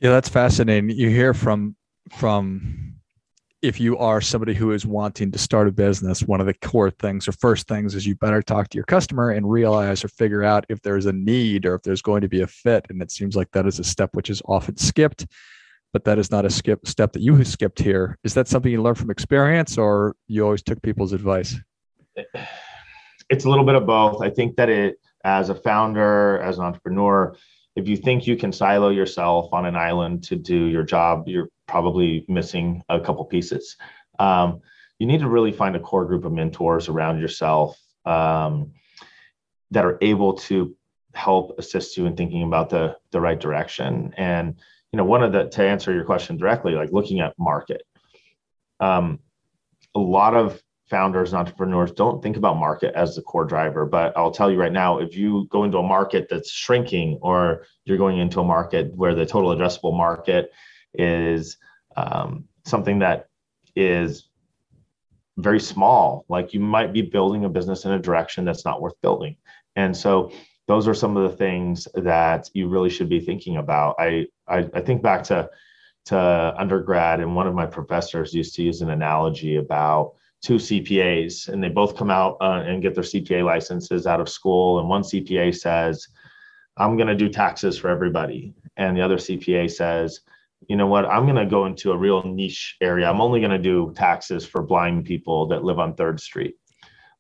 Yeah 0.01 0.11
that's 0.11 0.29
fascinating. 0.29 0.91
You 0.91 1.09
hear 1.09 1.35
from 1.35 1.77
from 2.11 2.97
if 3.63 3.81
you 3.81 3.97
are 3.97 4.21
somebody 4.21 4.53
who 4.53 4.73
is 4.73 4.85
wanting 4.85 5.31
to 5.33 5.39
start 5.39 5.69
a 5.69 5.73
business, 5.73 6.23
one 6.23 6.41
of 6.41 6.47
the 6.47 6.53
core 6.53 6.91
things 6.91 7.27
or 7.27 7.33
first 7.33 7.67
things 7.67 7.95
is 7.95 8.07
you 8.07 8.15
better 8.17 8.43
talk 8.43 8.69
to 8.69 8.77
your 8.77 8.85
customer 8.85 9.31
and 9.31 9.51
realize 9.51 10.05
or 10.05 10.09
figure 10.09 10.43
out 10.43 10.67
if 10.69 10.83
there's 10.83 11.07
a 11.07 11.13
need 11.13 11.65
or 11.65 11.77
if 11.77 11.83
there's 11.83 12.03
going 12.03 12.21
to 12.21 12.29
be 12.29 12.43
a 12.43 12.47
fit. 12.47 12.85
And 12.91 13.01
it 13.01 13.11
seems 13.11 13.37
like 13.37 13.51
that 13.53 13.67
is 13.67 13.79
a 13.79 13.85
step 13.85 14.11
which 14.13 14.29
is 14.29 14.43
often 14.45 14.77
skipped, 14.77 15.27
but 15.95 16.05
that 16.05 16.19
is 16.19 16.33
not 16.33 16.45
a 16.45 16.51
skip 16.51 16.87
step 16.87 17.13
that 17.13 17.23
you 17.23 17.43
skipped 17.45 17.79
here. 17.79 18.19
Is 18.25 18.35
that 18.35 18.49
something 18.49 18.71
you 18.71 18.83
learned 18.83 18.99
from 18.99 19.11
experience 19.11 19.79
or 19.79 20.17
you 20.27 20.45
always 20.45 20.63
took 20.63 20.83
people's 20.83 21.13
advice? 21.13 21.57
It's 23.31 23.45
a 23.45 23.49
little 23.49 23.65
bit 23.65 23.77
of 23.77 23.87
both. 23.87 24.21
I 24.21 24.29
think 24.29 24.57
that 24.57 24.69
it, 24.69 24.97
as 25.25 25.51
a 25.51 25.55
founder, 25.55 26.41
as 26.41 26.59
an 26.59 26.65
entrepreneur, 26.65 27.37
if 27.77 27.87
you 27.87 27.97
think 27.97 28.27
you 28.27 28.37
can 28.37 28.53
silo 28.53 28.91
yourself 28.91 29.53
on 29.53 29.67
an 29.67 29.77
island 29.77 30.25
to 30.25 30.37
do 30.37 30.67
your 30.67 30.83
job, 30.83 31.29
you're 31.29 31.49
probably 31.69 32.25
missing 32.29 32.83
a 32.89 33.01
couple 33.01 33.25
pieces. 33.25 33.77
Um, 34.19 34.63
you 34.99 35.07
need 35.07 35.21
to 35.21 35.29
really 35.29 35.53
find 35.53 35.77
a 35.77 35.81
core 35.81 36.05
group 36.05 36.25
of 36.25 36.33
mentors 36.33 36.89
around 36.89 37.21
yourself 37.21 37.81
um, 38.05 38.73
that 39.71 39.85
are 39.85 39.99
able 40.03 40.35
to 40.35 40.77
help 41.15 41.57
assist 41.59 41.97
you 41.97 42.07
in 42.07 42.17
thinking 42.17 42.43
about 42.43 42.69
the 42.69 42.97
the 43.13 43.21
right 43.21 43.39
direction. 43.39 44.13
And 44.17 44.57
you 44.95 44.97
know, 44.97 45.05
one 45.05 45.25
of 45.25 45.33
the 45.33 45.49
to 45.49 45.65
answer 45.65 45.93
your 45.93 46.05
question 46.05 46.37
directly, 46.37 46.75
like 46.75 46.93
looking 46.93 47.19
at 47.19 47.35
market. 47.37 47.83
Um, 48.79 49.19
a 49.97 49.99
lot 49.99 50.37
of 50.37 50.63
founders 50.89 51.33
and 51.33 51.41
entrepreneurs 51.41 51.91
don't 51.91 52.23
think 52.23 52.37
about 52.37 52.59
market 52.59 52.95
as 52.95 53.17
the 53.17 53.23
core 53.23 53.45
driver. 53.45 53.87
But 53.87 54.17
I'll 54.17 54.31
tell 54.31 54.53
you 54.53 54.57
right 54.57 54.71
now, 54.71 54.99
if 54.99 55.17
you 55.17 55.49
go 55.51 55.65
into 55.65 55.79
a 55.79 55.83
market 55.83 56.29
that's 56.31 56.53
shrinking, 56.53 57.19
or 57.23 57.67
you're 57.85 57.99
going 57.99 58.19
into 58.19 58.39
a 58.39 58.45
market 58.45 58.95
where 58.95 59.17
the 59.17 59.27
total 59.27 59.51
addressable 59.51 59.97
market 59.97 60.53
is 60.93 61.57
um, 61.97 62.45
something 62.65 63.01
that 63.01 63.27
is 63.75 64.29
very 65.39 65.59
small, 65.59 66.25
like 66.29 66.55
you 66.55 66.61
might 66.61 66.93
be 66.93 67.03
building 67.03 67.45
a 67.45 67.49
business 67.49 67.85
in 67.85 67.91
a 67.91 67.99
direction 67.99 68.45
that's 68.45 68.65
not 68.65 68.81
worth 68.81 68.95
building. 69.03 69.37
And 69.75 69.97
so 69.97 70.31
those 70.69 70.87
are 70.87 70.95
some 70.95 71.17
of 71.17 71.29
the 71.29 71.37
things 71.37 71.89
that 71.95 72.49
you 72.55 72.69
really 72.69 72.91
should 72.91 73.09
be 73.09 73.19
thinking 73.19 73.57
about. 73.57 73.97
I, 73.99 74.27
I, 74.49 74.69
I 74.75 74.81
think 74.81 75.03
back 75.03 75.25
to 75.25 75.51
to 76.07 76.55
undergrad, 76.59 77.21
and 77.21 77.35
one 77.35 77.47
of 77.47 77.55
my 77.55 77.65
professors 77.67 78.35
used 78.35 78.55
to 78.57 78.63
use 78.63 78.83
an 78.83 78.91
analogy 78.91 79.57
about 79.57 80.13
two 80.43 80.57
CPAs, 80.57 81.49
and 81.49 81.65
they 81.65 81.71
both 81.71 81.97
come 81.97 82.11
out 82.11 82.37
uh, 82.43 82.63
and 82.67 82.83
get 82.83 82.95
their 82.95 83.05
CPA 83.05 83.43
licenses 83.45 84.07
out 84.07 84.21
of 84.21 84.29
school. 84.29 84.79
And 84.79 84.89
one 84.89 85.03
CPA 85.03 85.55
says, 85.57 86.07
I'm 86.77 86.97
going 86.97 87.09
to 87.09 87.15
do 87.15 87.31
taxes 87.31 87.79
for 87.79 87.89
everybody. 87.89 88.55
And 88.77 88.95
the 88.95 89.01
other 89.01 89.17
CPA 89.17 89.71
says, 89.71 90.21
you 90.69 90.77
know 90.77 90.87
what, 90.87 91.07
I'm 91.07 91.25
going 91.25 91.37
to 91.37 91.47
go 91.47 91.67
into 91.67 91.93
a 91.93 91.97
real 91.97 92.23
niche 92.23 92.77
area. 92.81 93.09
I'm 93.09 93.21
only 93.21 93.41
going 93.41 93.53
to 93.53 93.59
do 93.59 93.93
taxes 93.97 94.45
for 94.45 94.63
blind 94.63 95.07
people 95.07 95.47
that 95.49 95.65
live 95.65 95.79
on 95.79 95.95
Third 95.95 96.21
Street. 96.21 96.57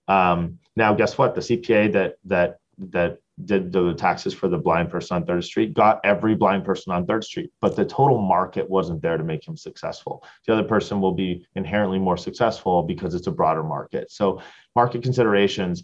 Um, 0.08 0.58
now, 0.76 0.92
guess 0.92 1.16
what? 1.16 1.34
The 1.34 1.40
CPA 1.40 1.92
that 1.92 2.16
that 2.24 2.58
that 2.78 3.18
did 3.44 3.72
the 3.72 3.94
taxes 3.94 4.32
for 4.32 4.48
the 4.48 4.58
blind 4.58 4.90
person 4.90 5.16
on 5.16 5.26
Third 5.26 5.42
Street, 5.44 5.74
got 5.74 6.00
every 6.04 6.34
blind 6.34 6.64
person 6.64 6.92
on 6.92 7.04
Third 7.04 7.24
Street, 7.24 7.50
but 7.60 7.74
the 7.74 7.84
total 7.84 8.20
market 8.20 8.68
wasn't 8.68 9.02
there 9.02 9.16
to 9.16 9.24
make 9.24 9.46
him 9.46 9.56
successful. 9.56 10.24
The 10.46 10.52
other 10.52 10.62
person 10.62 11.00
will 11.00 11.14
be 11.14 11.44
inherently 11.56 11.98
more 11.98 12.16
successful 12.16 12.84
because 12.84 13.14
it's 13.14 13.26
a 13.26 13.32
broader 13.32 13.64
market. 13.64 14.12
So, 14.12 14.40
market 14.76 15.02
considerations 15.02 15.82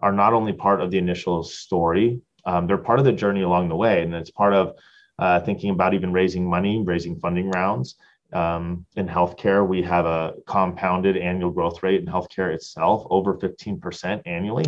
are 0.00 0.12
not 0.12 0.32
only 0.32 0.52
part 0.52 0.80
of 0.80 0.90
the 0.90 0.98
initial 0.98 1.42
story, 1.42 2.20
um, 2.44 2.66
they're 2.66 2.78
part 2.78 2.98
of 2.98 3.04
the 3.04 3.12
journey 3.12 3.42
along 3.42 3.68
the 3.68 3.76
way. 3.76 4.02
And 4.02 4.14
it's 4.14 4.30
part 4.30 4.52
of 4.52 4.76
uh, 5.18 5.40
thinking 5.40 5.70
about 5.70 5.94
even 5.94 6.12
raising 6.12 6.48
money, 6.48 6.82
raising 6.84 7.18
funding 7.18 7.50
rounds. 7.50 7.96
Um, 8.32 8.86
in 8.96 9.06
healthcare, 9.06 9.66
we 9.66 9.82
have 9.82 10.06
a 10.06 10.34
compounded 10.46 11.16
annual 11.16 11.50
growth 11.50 11.82
rate 11.82 12.00
in 12.00 12.06
healthcare 12.06 12.54
itself 12.54 13.06
over 13.10 13.36
15% 13.36 14.22
annually. 14.24 14.64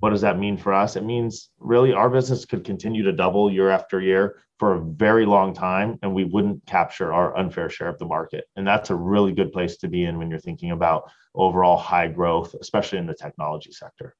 What 0.00 0.10
does 0.10 0.22
that 0.22 0.38
mean 0.38 0.56
for 0.56 0.72
us? 0.72 0.96
It 0.96 1.04
means 1.04 1.50
really 1.58 1.92
our 1.92 2.10
business 2.10 2.44
could 2.44 2.64
continue 2.64 3.02
to 3.04 3.12
double 3.12 3.52
year 3.52 3.70
after 3.70 4.00
year 4.00 4.42
for 4.58 4.74
a 4.74 4.80
very 4.80 5.24
long 5.24 5.54
time, 5.54 5.98
and 6.02 6.14
we 6.14 6.24
wouldn't 6.24 6.64
capture 6.66 7.12
our 7.12 7.36
unfair 7.36 7.70
share 7.70 7.88
of 7.88 7.98
the 7.98 8.06
market. 8.06 8.44
And 8.56 8.66
that's 8.66 8.90
a 8.90 8.94
really 8.94 9.32
good 9.32 9.52
place 9.52 9.76
to 9.78 9.88
be 9.88 10.04
in 10.04 10.18
when 10.18 10.30
you're 10.30 10.38
thinking 10.38 10.70
about 10.72 11.10
overall 11.34 11.76
high 11.76 12.08
growth, 12.08 12.54
especially 12.60 12.98
in 12.98 13.06
the 13.06 13.14
technology 13.14 13.72
sector. 13.72 14.14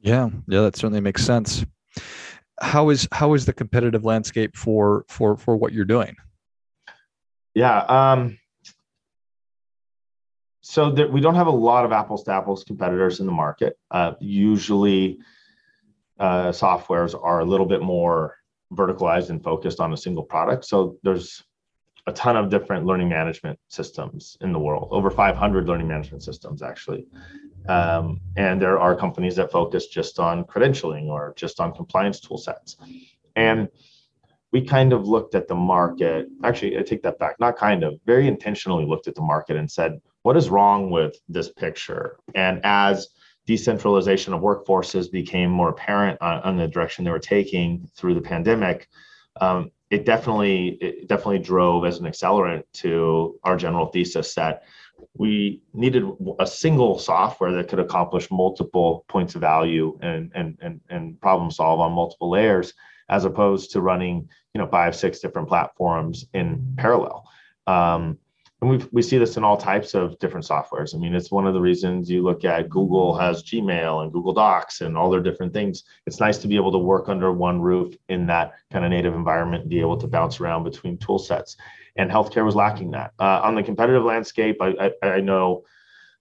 Yeah, 0.00 0.30
yeah, 0.48 0.62
that 0.62 0.76
certainly 0.76 1.00
makes 1.00 1.24
sense. 1.24 1.64
How 2.60 2.90
is 2.90 3.08
how 3.12 3.34
is 3.34 3.46
the 3.46 3.52
competitive 3.52 4.04
landscape 4.04 4.56
for 4.56 5.04
for 5.08 5.36
for 5.36 5.56
what 5.56 5.72
you're 5.72 5.84
doing? 5.84 6.16
Yeah, 7.54 7.80
um, 7.80 8.38
so 10.70 10.88
that 10.88 11.10
we 11.10 11.20
don't 11.20 11.34
have 11.34 11.48
a 11.48 11.58
lot 11.68 11.84
of 11.84 11.90
apples 11.90 12.22
to 12.22 12.30
apples 12.30 12.62
competitors 12.62 13.18
in 13.18 13.26
the 13.26 13.32
market. 13.32 13.76
Uh, 13.90 14.12
usually, 14.20 15.18
uh, 16.20 16.50
softwares 16.50 17.12
are 17.20 17.40
a 17.40 17.44
little 17.44 17.66
bit 17.66 17.82
more 17.82 18.36
verticalized 18.72 19.30
and 19.30 19.42
focused 19.42 19.80
on 19.80 19.92
a 19.92 19.96
single 19.96 20.22
product. 20.22 20.64
So 20.64 20.96
there's 21.02 21.42
a 22.06 22.12
ton 22.12 22.36
of 22.36 22.50
different 22.50 22.86
learning 22.86 23.08
management 23.08 23.58
systems 23.66 24.36
in 24.42 24.52
the 24.52 24.60
world, 24.60 24.90
over 24.92 25.10
500 25.10 25.66
learning 25.66 25.88
management 25.88 26.22
systems 26.22 26.62
actually. 26.62 27.04
Um, 27.68 28.20
and 28.36 28.62
there 28.62 28.78
are 28.78 28.94
companies 28.94 29.34
that 29.36 29.50
focus 29.50 29.88
just 29.88 30.20
on 30.20 30.44
credentialing 30.44 31.06
or 31.08 31.34
just 31.36 31.58
on 31.58 31.74
compliance 31.74 32.20
tool 32.20 32.38
sets. 32.38 32.76
And 33.34 33.68
we 34.52 34.64
kind 34.64 34.92
of 34.92 35.08
looked 35.08 35.34
at 35.34 35.48
the 35.48 35.56
market. 35.56 36.28
Actually, 36.44 36.78
I 36.78 36.82
take 36.82 37.02
that 37.02 37.18
back. 37.18 37.40
Not 37.40 37.56
kind 37.56 37.82
of, 37.82 37.98
very 38.06 38.28
intentionally 38.28 38.84
looked 38.84 39.08
at 39.08 39.16
the 39.16 39.20
market 39.20 39.56
and 39.56 39.68
said, 39.68 40.00
what 40.22 40.36
is 40.36 40.50
wrong 40.50 40.90
with 40.90 41.16
this 41.28 41.50
picture? 41.50 42.18
And 42.34 42.60
as 42.64 43.08
decentralization 43.46 44.32
of 44.32 44.42
workforces 44.42 45.10
became 45.10 45.50
more 45.50 45.70
apparent 45.70 46.20
on, 46.20 46.42
on 46.42 46.56
the 46.56 46.68
direction 46.68 47.04
they 47.04 47.10
were 47.10 47.18
taking 47.18 47.88
through 47.96 48.14
the 48.14 48.20
pandemic, 48.20 48.88
um, 49.40 49.70
it 49.90 50.04
definitely 50.04 50.78
it 50.80 51.08
definitely 51.08 51.40
drove 51.40 51.84
as 51.84 51.98
an 51.98 52.06
accelerant 52.06 52.62
to 52.72 53.38
our 53.42 53.56
general 53.56 53.86
thesis 53.86 54.34
that 54.34 54.62
we 55.14 55.62
needed 55.72 56.04
a 56.38 56.46
single 56.46 56.98
software 56.98 57.52
that 57.52 57.68
could 57.68 57.80
accomplish 57.80 58.30
multiple 58.30 59.04
points 59.08 59.34
of 59.34 59.40
value 59.40 59.98
and 60.02 60.30
and 60.34 60.56
and, 60.60 60.80
and 60.90 61.20
problem 61.20 61.50
solve 61.50 61.80
on 61.80 61.92
multiple 61.92 62.30
layers 62.30 62.72
as 63.08 63.24
opposed 63.24 63.72
to 63.72 63.80
running 63.80 64.28
you 64.54 64.60
know 64.60 64.66
five 64.68 64.94
six 64.94 65.18
different 65.18 65.48
platforms 65.48 66.26
in 66.34 66.74
parallel 66.76 67.28
um, 67.66 68.16
and 68.60 68.70
we 68.70 68.76
we 68.92 69.02
see 69.02 69.16
this 69.16 69.36
in 69.36 69.44
all 69.44 69.56
types 69.56 69.94
of 69.94 70.18
different 70.18 70.46
softwares. 70.46 70.94
I 70.94 70.98
mean, 70.98 71.14
it's 71.14 71.30
one 71.30 71.46
of 71.46 71.54
the 71.54 71.60
reasons 71.60 72.10
you 72.10 72.22
look 72.22 72.44
at 72.44 72.68
Google 72.68 73.16
has 73.16 73.42
Gmail 73.42 74.02
and 74.02 74.12
Google 74.12 74.34
Docs 74.34 74.82
and 74.82 74.96
all 74.96 75.10
their 75.10 75.22
different 75.22 75.52
things. 75.52 75.84
It's 76.06 76.20
nice 76.20 76.38
to 76.38 76.48
be 76.48 76.56
able 76.56 76.72
to 76.72 76.78
work 76.78 77.08
under 77.08 77.32
one 77.32 77.60
roof 77.60 77.94
in 78.08 78.26
that 78.26 78.52
kind 78.70 78.84
of 78.84 78.90
native 78.90 79.14
environment 79.14 79.62
and 79.62 79.70
be 79.70 79.80
able 79.80 79.96
to 79.98 80.06
bounce 80.06 80.40
around 80.40 80.64
between 80.64 80.98
tool 80.98 81.18
sets. 81.18 81.56
And 81.96 82.10
healthcare 82.10 82.44
was 82.44 82.54
lacking 82.54 82.90
that. 82.92 83.12
Uh, 83.18 83.40
on 83.42 83.54
the 83.54 83.62
competitive 83.62 84.04
landscape, 84.04 84.58
I, 84.60 84.92
I, 85.02 85.08
I 85.08 85.20
know 85.20 85.64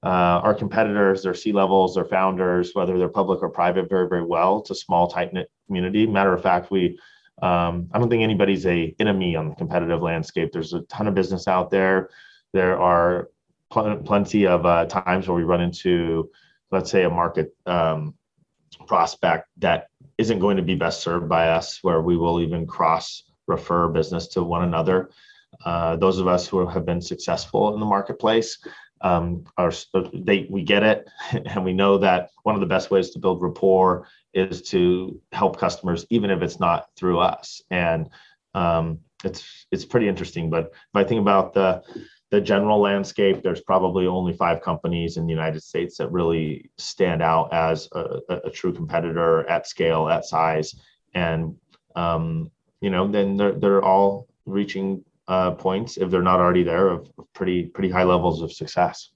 uh, 0.01 0.39
our 0.43 0.53
competitors, 0.53 1.23
their 1.23 1.33
C 1.33 1.51
levels, 1.51 1.95
their 1.95 2.05
founders, 2.05 2.71
whether 2.73 2.97
they're 2.97 3.09
public 3.09 3.43
or 3.43 3.49
private, 3.49 3.89
very, 3.89 4.07
very 4.07 4.23
well. 4.23 4.59
It's 4.59 4.71
a 4.71 4.75
small, 4.75 5.07
tight 5.07 5.33
knit 5.33 5.51
community. 5.67 6.07
Matter 6.07 6.33
of 6.33 6.41
fact, 6.41 6.71
we 6.71 6.97
um, 7.41 7.89
I 7.93 7.99
don't 7.99 8.09
think 8.09 8.23
anybody's 8.23 8.65
a 8.65 8.93
enemy 8.99 9.35
on 9.35 9.49
the 9.49 9.55
competitive 9.55 10.01
landscape. 10.01 10.51
There's 10.51 10.73
a 10.73 10.81
ton 10.81 11.07
of 11.07 11.15
business 11.15 11.47
out 11.47 11.69
there. 11.69 12.09
There 12.53 12.79
are 12.79 13.29
pl- 13.71 13.97
plenty 13.97 14.47
of 14.47 14.65
uh, 14.65 14.85
times 14.85 15.27
where 15.27 15.37
we 15.37 15.43
run 15.43 15.61
into, 15.61 16.29
let's 16.71 16.91
say, 16.91 17.03
a 17.03 17.09
market 17.09 17.55
um, 17.65 18.15
prospect 18.87 19.47
that 19.57 19.87
isn't 20.17 20.39
going 20.39 20.57
to 20.57 20.63
be 20.63 20.75
best 20.75 21.01
served 21.01 21.29
by 21.29 21.49
us, 21.49 21.79
where 21.81 22.01
we 22.01 22.17
will 22.17 22.41
even 22.41 22.65
cross 22.67 23.23
refer 23.47 23.87
business 23.87 24.27
to 24.27 24.43
one 24.43 24.63
another. 24.63 25.09
Uh, 25.65 25.95
those 25.95 26.19
of 26.19 26.27
us 26.27 26.47
who 26.47 26.65
have 26.67 26.85
been 26.85 27.01
successful 27.01 27.73
in 27.73 27.79
the 27.79 27.85
marketplace 27.85 28.59
um, 29.01 29.43
are 29.57 29.71
they 30.13 30.47
we 30.49 30.63
get 30.63 30.83
it, 30.83 31.09
and 31.45 31.63
we 31.63 31.73
know 31.73 31.97
that 31.97 32.29
one 32.43 32.55
of 32.55 32.61
the 32.61 32.67
best 32.67 32.91
ways 32.91 33.11
to 33.11 33.19
build 33.19 33.41
rapport 33.41 34.07
is 34.33 34.61
to 34.61 35.19
help 35.31 35.57
customers, 35.57 36.05
even 36.09 36.29
if 36.29 36.41
it's 36.41 36.59
not 36.59 36.87
through 36.95 37.19
us. 37.19 37.61
And 37.71 38.09
um, 38.53 38.99
it's 39.23 39.65
it's 39.71 39.85
pretty 39.85 40.07
interesting. 40.07 40.49
But 40.49 40.65
if 40.65 40.95
I 40.95 41.03
think 41.03 41.21
about 41.21 41.53
the 41.53 41.83
the 42.31 42.39
general 42.39 42.79
landscape, 42.79 43.41
there's 43.41 43.61
probably 43.61 44.05
only 44.05 44.33
five 44.33 44.61
companies 44.61 45.17
in 45.17 45.25
the 45.25 45.33
United 45.33 45.63
States 45.63 45.97
that 45.97 46.11
really 46.11 46.69
stand 46.77 47.21
out 47.21 47.51
as 47.51 47.87
a, 47.93 48.19
a 48.45 48.49
true 48.49 48.71
competitor 48.71 49.49
at 49.49 49.67
scale, 49.67 50.07
at 50.09 50.25
size, 50.25 50.75
and 51.15 51.55
um, 51.95 52.51
you 52.81 52.89
know, 52.89 53.07
then 53.07 53.35
they're 53.35 53.53
they're 53.53 53.83
all 53.83 54.27
reaching 54.45 55.03
uh, 55.27 55.51
points 55.51 55.97
if 55.97 56.09
they're 56.09 56.21
not 56.21 56.39
already 56.39 56.63
there 56.63 56.89
of, 56.89 57.09
of 57.17 57.31
pretty 57.33 57.63
pretty 57.63 57.89
high 57.89 58.03
levels 58.03 58.41
of 58.41 58.51
success. 58.51 59.09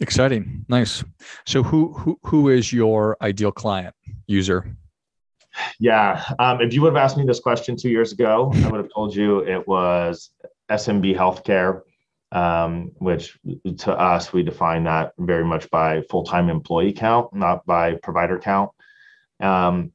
Exciting, 0.00 0.64
nice. 0.68 1.04
So, 1.46 1.62
who 1.62 1.92
who 1.92 2.18
who 2.24 2.48
is 2.48 2.72
your 2.72 3.16
ideal 3.20 3.52
client 3.52 3.94
user? 4.26 4.76
Yeah, 5.78 6.24
um, 6.38 6.60
if 6.60 6.74
you 6.74 6.82
would 6.82 6.94
have 6.94 7.02
asked 7.02 7.16
me 7.16 7.24
this 7.24 7.38
question 7.38 7.76
two 7.76 7.88
years 7.90 8.12
ago, 8.12 8.50
I 8.54 8.68
would 8.68 8.80
have 8.80 8.90
told 8.92 9.14
you 9.14 9.38
it 9.40 9.68
was 9.68 10.30
SMB 10.68 11.16
healthcare, 11.16 11.82
um, 12.34 12.90
which 12.98 13.38
to 13.78 13.92
us 13.92 14.32
we 14.32 14.42
define 14.42 14.84
that 14.84 15.12
very 15.18 15.44
much 15.44 15.70
by 15.70 16.02
full 16.02 16.24
time 16.24 16.50
employee 16.50 16.92
count, 16.92 17.32
not 17.32 17.64
by 17.64 17.94
provider 17.94 18.38
count. 18.38 18.70
Um, 19.40 19.92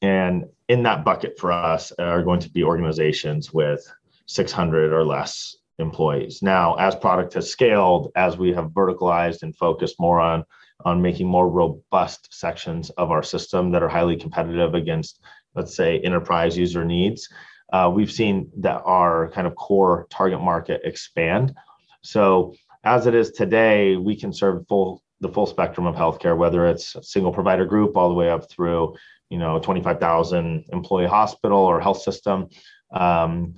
and 0.00 0.46
in 0.68 0.82
that 0.84 1.04
bucket 1.04 1.38
for 1.38 1.52
us 1.52 1.92
are 1.92 2.22
going 2.22 2.40
to 2.40 2.50
be 2.50 2.64
organizations 2.64 3.52
with 3.52 3.86
600 4.26 4.92
or 4.92 5.04
less 5.04 5.56
employees. 5.78 6.40
Now, 6.42 6.74
as 6.76 6.94
product 6.94 7.34
has 7.34 7.50
scaled, 7.50 8.10
as 8.16 8.38
we 8.38 8.52
have 8.54 8.70
verticalized 8.70 9.42
and 9.42 9.54
focused 9.54 10.00
more 10.00 10.20
on 10.20 10.44
on 10.84 11.00
making 11.00 11.26
more 11.26 11.48
robust 11.48 12.28
sections 12.32 12.90
of 12.90 13.10
our 13.10 13.22
system 13.22 13.70
that 13.70 13.82
are 13.82 13.88
highly 13.88 14.16
competitive 14.16 14.74
against, 14.74 15.20
let's 15.54 15.74
say, 15.74 16.00
enterprise 16.00 16.58
user 16.58 16.84
needs, 16.84 17.28
uh, 17.72 17.90
we've 17.92 18.12
seen 18.12 18.50
that 18.58 18.82
our 18.84 19.30
kind 19.30 19.46
of 19.46 19.54
core 19.56 20.06
target 20.10 20.40
market 20.40 20.80
expand. 20.84 21.54
So, 22.02 22.54
as 22.84 23.06
it 23.06 23.14
is 23.14 23.30
today, 23.30 23.96
we 23.96 24.14
can 24.14 24.32
serve 24.32 24.66
full 24.68 25.02
the 25.20 25.28
full 25.28 25.46
spectrum 25.46 25.86
of 25.86 25.94
healthcare, 25.94 26.36
whether 26.36 26.66
it's 26.66 26.94
a 26.96 27.02
single 27.02 27.32
provider 27.32 27.64
group 27.64 27.96
all 27.96 28.08
the 28.08 28.14
way 28.14 28.28
up 28.28 28.50
through, 28.50 28.94
you 29.30 29.38
know, 29.38 29.58
25,000 29.58 30.66
employee 30.70 31.06
hospital 31.06 31.58
or 31.58 31.80
health 31.80 32.02
system. 32.02 32.48
Um, 32.92 33.54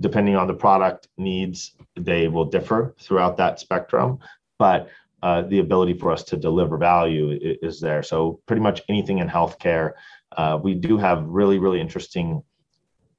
depending 0.00 0.34
on 0.34 0.48
the 0.48 0.54
product 0.54 1.08
needs, 1.16 1.76
they 1.96 2.26
will 2.26 2.46
differ 2.46 2.94
throughout 3.00 3.36
that 3.36 3.60
spectrum, 3.60 4.18
but 4.58 4.88
uh, 5.22 5.42
the 5.42 5.60
ability 5.60 5.94
for 5.94 6.10
us 6.10 6.22
to 6.24 6.36
deliver 6.36 6.76
value 6.76 7.38
is, 7.62 7.80
there. 7.80 8.02
So 8.02 8.40
pretty 8.46 8.60
much 8.60 8.82
anything 8.90 9.18
in 9.18 9.28
healthcare, 9.28 9.92
uh, 10.36 10.58
we 10.62 10.74
do 10.74 10.98
have 10.98 11.24
really, 11.24 11.58
really 11.58 11.80
interesting 11.80 12.42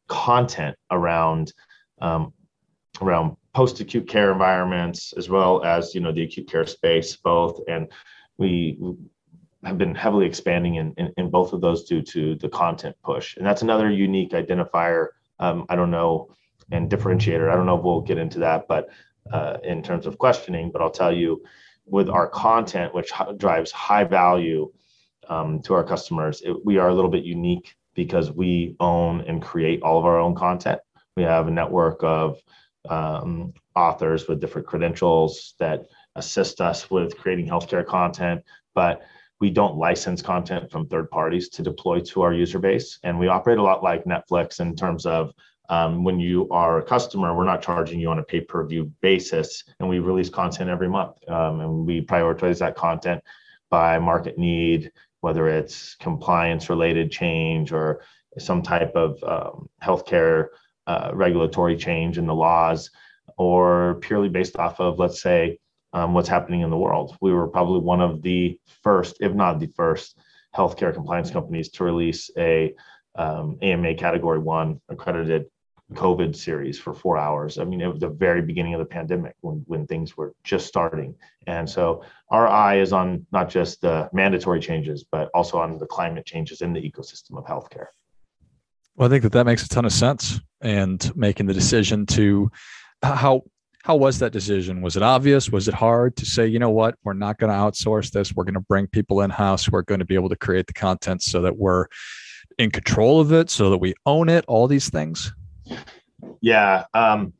content 0.07 0.75
around 0.91 1.53
um, 2.01 2.33
around 3.01 3.35
post-acute 3.53 4.07
care 4.07 4.31
environments 4.31 5.13
as 5.17 5.29
well 5.29 5.63
as 5.63 5.95
you 5.95 6.01
know 6.01 6.11
the 6.11 6.23
acute 6.23 6.49
care 6.49 6.65
space 6.65 7.15
both 7.15 7.59
and 7.67 7.91
we 8.37 8.77
have 9.63 9.77
been 9.77 9.95
heavily 9.95 10.25
expanding 10.25 10.75
in, 10.75 10.93
in, 10.97 11.11
in 11.17 11.29
both 11.29 11.53
of 11.53 11.61
those 11.61 11.85
due 11.85 12.01
to 12.01 12.35
the 12.35 12.49
content 12.49 12.95
push 13.03 13.37
and 13.37 13.45
that's 13.45 13.61
another 13.61 13.89
unique 13.89 14.31
identifier 14.31 15.07
um, 15.39 15.65
i 15.69 15.75
don't 15.75 15.91
know 15.91 16.29
and 16.71 16.89
differentiator. 16.89 17.51
I 17.51 17.55
don't 17.55 17.65
know 17.65 17.77
if 17.77 17.83
we'll 17.83 18.01
get 18.01 18.17
into 18.17 18.39
that, 18.39 18.67
but 18.67 18.89
uh, 19.31 19.57
in 19.63 19.81
terms 19.81 20.05
of 20.05 20.17
questioning, 20.17 20.71
but 20.71 20.81
I'll 20.81 20.91
tell 20.91 21.11
you 21.11 21.43
with 21.85 22.09
our 22.09 22.27
content, 22.27 22.93
which 22.93 23.11
drives 23.37 23.71
high 23.71 24.03
value 24.03 24.71
um, 25.27 25.61
to 25.63 25.73
our 25.73 25.83
customers, 25.83 26.41
it, 26.43 26.65
we 26.65 26.77
are 26.77 26.89
a 26.89 26.93
little 26.93 27.09
bit 27.09 27.23
unique 27.23 27.75
because 27.95 28.31
we 28.31 28.75
own 28.79 29.21
and 29.21 29.41
create 29.41 29.81
all 29.81 29.97
of 29.97 30.05
our 30.05 30.19
own 30.19 30.35
content. 30.35 30.79
We 31.15 31.23
have 31.23 31.47
a 31.47 31.51
network 31.51 32.03
of 32.03 32.39
um, 32.89 33.53
authors 33.75 34.27
with 34.27 34.39
different 34.39 34.67
credentials 34.67 35.55
that 35.59 35.85
assist 36.15 36.61
us 36.61 36.89
with 36.91 37.17
creating 37.17 37.47
healthcare 37.47 37.85
content, 37.85 38.43
but 38.73 39.01
we 39.39 39.49
don't 39.49 39.77
license 39.77 40.21
content 40.21 40.71
from 40.71 40.87
third 40.87 41.09
parties 41.09 41.49
to 41.49 41.63
deploy 41.63 41.99
to 41.99 42.21
our 42.21 42.33
user 42.33 42.59
base. 42.59 42.99
And 43.03 43.19
we 43.19 43.27
operate 43.27 43.57
a 43.57 43.63
lot 43.63 43.83
like 43.83 44.05
Netflix 44.05 44.59
in 44.59 44.75
terms 44.75 45.05
of 45.05 45.33
um, 45.69 46.03
when 46.03 46.19
you 46.19 46.47
are 46.51 46.77
a 46.77 46.83
customer, 46.83 47.35
we're 47.35 47.43
not 47.43 47.61
charging 47.61 47.99
you 47.99 48.09
on 48.09 48.19
a 48.19 48.23
pay 48.23 48.41
per 48.41 48.65
view 48.65 48.91
basis, 49.01 49.63
and 49.79 49.89
we 49.89 49.99
release 49.99 50.29
content 50.29 50.69
every 50.69 50.87
month. 50.87 51.17
Um, 51.27 51.59
and 51.59 51.85
we 51.85 52.05
prioritize 52.05 52.59
that 52.59 52.75
content 52.75 53.23
by 53.69 53.97
market 53.97 54.37
need, 54.37 54.91
whether 55.25 55.47
it's 55.49 55.95
compliance 55.95 56.69
related 56.69 57.09
change 57.09 57.71
or 57.71 58.01
some 58.37 58.61
type 58.61 58.93
of 58.95 59.11
um, 59.23 59.67
healthcare 59.83 60.49
uh, 60.85 61.09
regulatory 61.15 61.75
change 61.75 62.19
in 62.19 62.27
the 62.27 62.33
laws, 62.35 62.91
or 63.35 63.95
purely 64.01 64.29
based 64.29 64.55
off 64.57 64.79
of, 64.79 64.99
let's 64.99 65.23
say, 65.23 65.57
um, 65.93 66.13
what's 66.13 66.29
happening 66.29 66.61
in 66.61 66.69
the 66.69 66.77
world. 66.77 67.17
We 67.21 67.33
were 67.33 67.47
probably 67.47 67.79
one 67.79 68.01
of 68.01 68.21
the 68.21 68.59
first, 68.83 69.17
if 69.19 69.33
not 69.33 69.59
the 69.59 69.71
first, 69.75 70.19
healthcare 70.55 70.93
compliance 70.93 71.31
companies 71.31 71.69
to 71.69 71.83
release 71.83 72.29
a 72.37 72.75
um, 73.15 73.57
AMA 73.63 73.95
Category 73.95 74.37
One 74.37 74.79
accredited 74.89 75.45
COVID 75.93 76.35
series 76.35 76.79
for 76.79 76.93
four 76.93 77.17
hours. 77.17 77.59
I 77.59 77.63
mean, 77.63 77.79
it 77.79 77.87
was 77.87 77.99
the 77.99 78.09
very 78.09 78.41
beginning 78.41 78.73
of 78.73 78.79
the 78.79 78.85
pandemic 78.85 79.35
when, 79.41 79.63
when 79.67 79.85
things 79.85 80.17
were 80.17 80.33
just 80.43 80.65
starting. 80.65 81.15
And 81.45 81.69
so 81.69 82.03
our 82.29 82.47
eye 82.47 82.79
is 82.79 82.91
on 82.91 83.25
not 83.31 83.49
just 83.49 83.81
the 83.81 84.09
mandatory 84.11 84.59
changes, 84.59 85.05
but 85.09 85.29
also 85.33 85.59
on 85.59 85.77
the 85.77 85.85
climate 85.85 86.25
changes 86.25 86.61
in 86.61 86.73
the 86.73 86.81
ecosystem 86.81 87.37
of 87.37 87.45
healthcare. 87.45 87.87
Well, 88.95 89.07
I 89.07 89.09
think 89.09 89.23
that 89.23 89.33
that 89.33 89.45
makes 89.45 89.63
a 89.63 89.69
ton 89.69 89.85
of 89.85 89.93
sense. 89.93 90.39
And 90.61 91.15
making 91.15 91.45
the 91.45 91.53
decision 91.53 92.07
to 92.07 92.49
how 93.03 93.43
how 93.83 93.95
was 93.95 94.17
that 94.17 94.31
decision? 94.31 94.81
Was 94.81 94.97
it 94.97 95.03
obvious? 95.03 95.51
Was 95.51 95.67
it 95.67 95.75
hard 95.75 96.15
to 96.15 96.25
say, 96.25 96.47
you 96.47 96.57
know 96.57 96.71
what, 96.71 96.95
we're 97.03 97.13
not 97.13 97.37
going 97.37 97.51
to 97.51 97.55
outsource 97.55 98.09
this. 98.09 98.33
We're 98.33 98.45
going 98.45 98.55
to 98.55 98.61
bring 98.61 98.87
people 98.87 99.21
in 99.21 99.29
house. 99.29 99.69
We're 99.69 99.83
going 99.83 99.99
to 99.99 100.05
be 100.05 100.15
able 100.15 100.29
to 100.29 100.35
create 100.35 100.65
the 100.65 100.73
content 100.73 101.21
so 101.21 101.43
that 101.43 101.55
we're 101.55 101.85
in 102.57 102.71
control 102.71 103.21
of 103.21 103.31
it, 103.31 103.51
so 103.51 103.69
that 103.69 103.77
we 103.77 103.93
own 104.07 104.27
it. 104.27 104.43
All 104.47 104.67
these 104.67 104.89
things. 104.89 105.31
Yeah. 106.41 106.85
Um, 106.93 107.33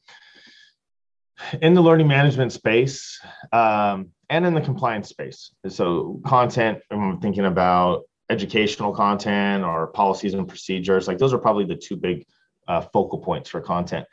in 1.62 1.74
the 1.74 1.82
learning 1.82 2.08
management 2.08 2.52
space 2.52 3.20
um, 3.52 4.10
and 4.30 4.46
in 4.46 4.54
the 4.54 4.62
compliance 4.62 5.10
space. 5.10 5.52
So, 5.68 6.22
content, 6.26 6.80
I'm 6.92 7.20
thinking 7.20 7.46
about 7.46 8.04
educational 8.30 8.94
content 8.94 9.64
or 9.64 9.88
policies 9.88 10.34
and 10.34 10.48
procedures, 10.48 11.08
like 11.08 11.18
those 11.18 11.34
are 11.34 11.38
probably 11.38 11.66
the 11.66 11.76
two 11.76 11.96
big 11.96 12.26
uh, 12.68 12.82
focal 12.82 13.20
points 13.20 13.50
for 13.50 13.62
content. 13.62 14.06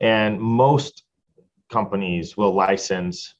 And 0.00 0.40
most 0.40 1.04
companies 1.70 2.36
will 2.36 2.52
license 2.52 3.34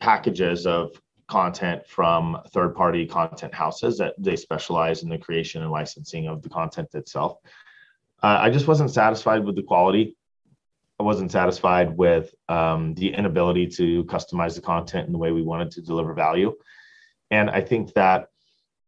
packages 0.00 0.66
of 0.66 1.00
content 1.28 1.86
from 1.86 2.38
third 2.52 2.74
party 2.74 3.06
content 3.06 3.54
houses 3.54 3.96
that 3.98 4.14
they 4.18 4.36
specialize 4.36 5.02
in 5.02 5.08
the 5.08 5.18
creation 5.18 5.62
and 5.62 5.70
licensing 5.70 6.26
of 6.26 6.42
the 6.42 6.48
content 6.48 6.88
itself. 6.94 7.38
Uh, 8.22 8.38
I 8.40 8.50
just 8.50 8.66
wasn't 8.66 8.90
satisfied 8.90 9.44
with 9.44 9.56
the 9.56 9.62
quality. 9.62 10.16
I 10.98 11.02
wasn't 11.02 11.32
satisfied 11.32 11.96
with 11.96 12.34
um, 12.48 12.94
the 12.94 13.14
inability 13.14 13.66
to 13.68 14.04
customize 14.04 14.54
the 14.54 14.60
content 14.60 15.06
in 15.06 15.12
the 15.12 15.18
way 15.18 15.32
we 15.32 15.42
wanted 15.42 15.70
to 15.72 15.80
deliver 15.80 16.12
value. 16.12 16.54
And 17.30 17.48
I 17.48 17.62
think 17.62 17.94
that, 17.94 18.28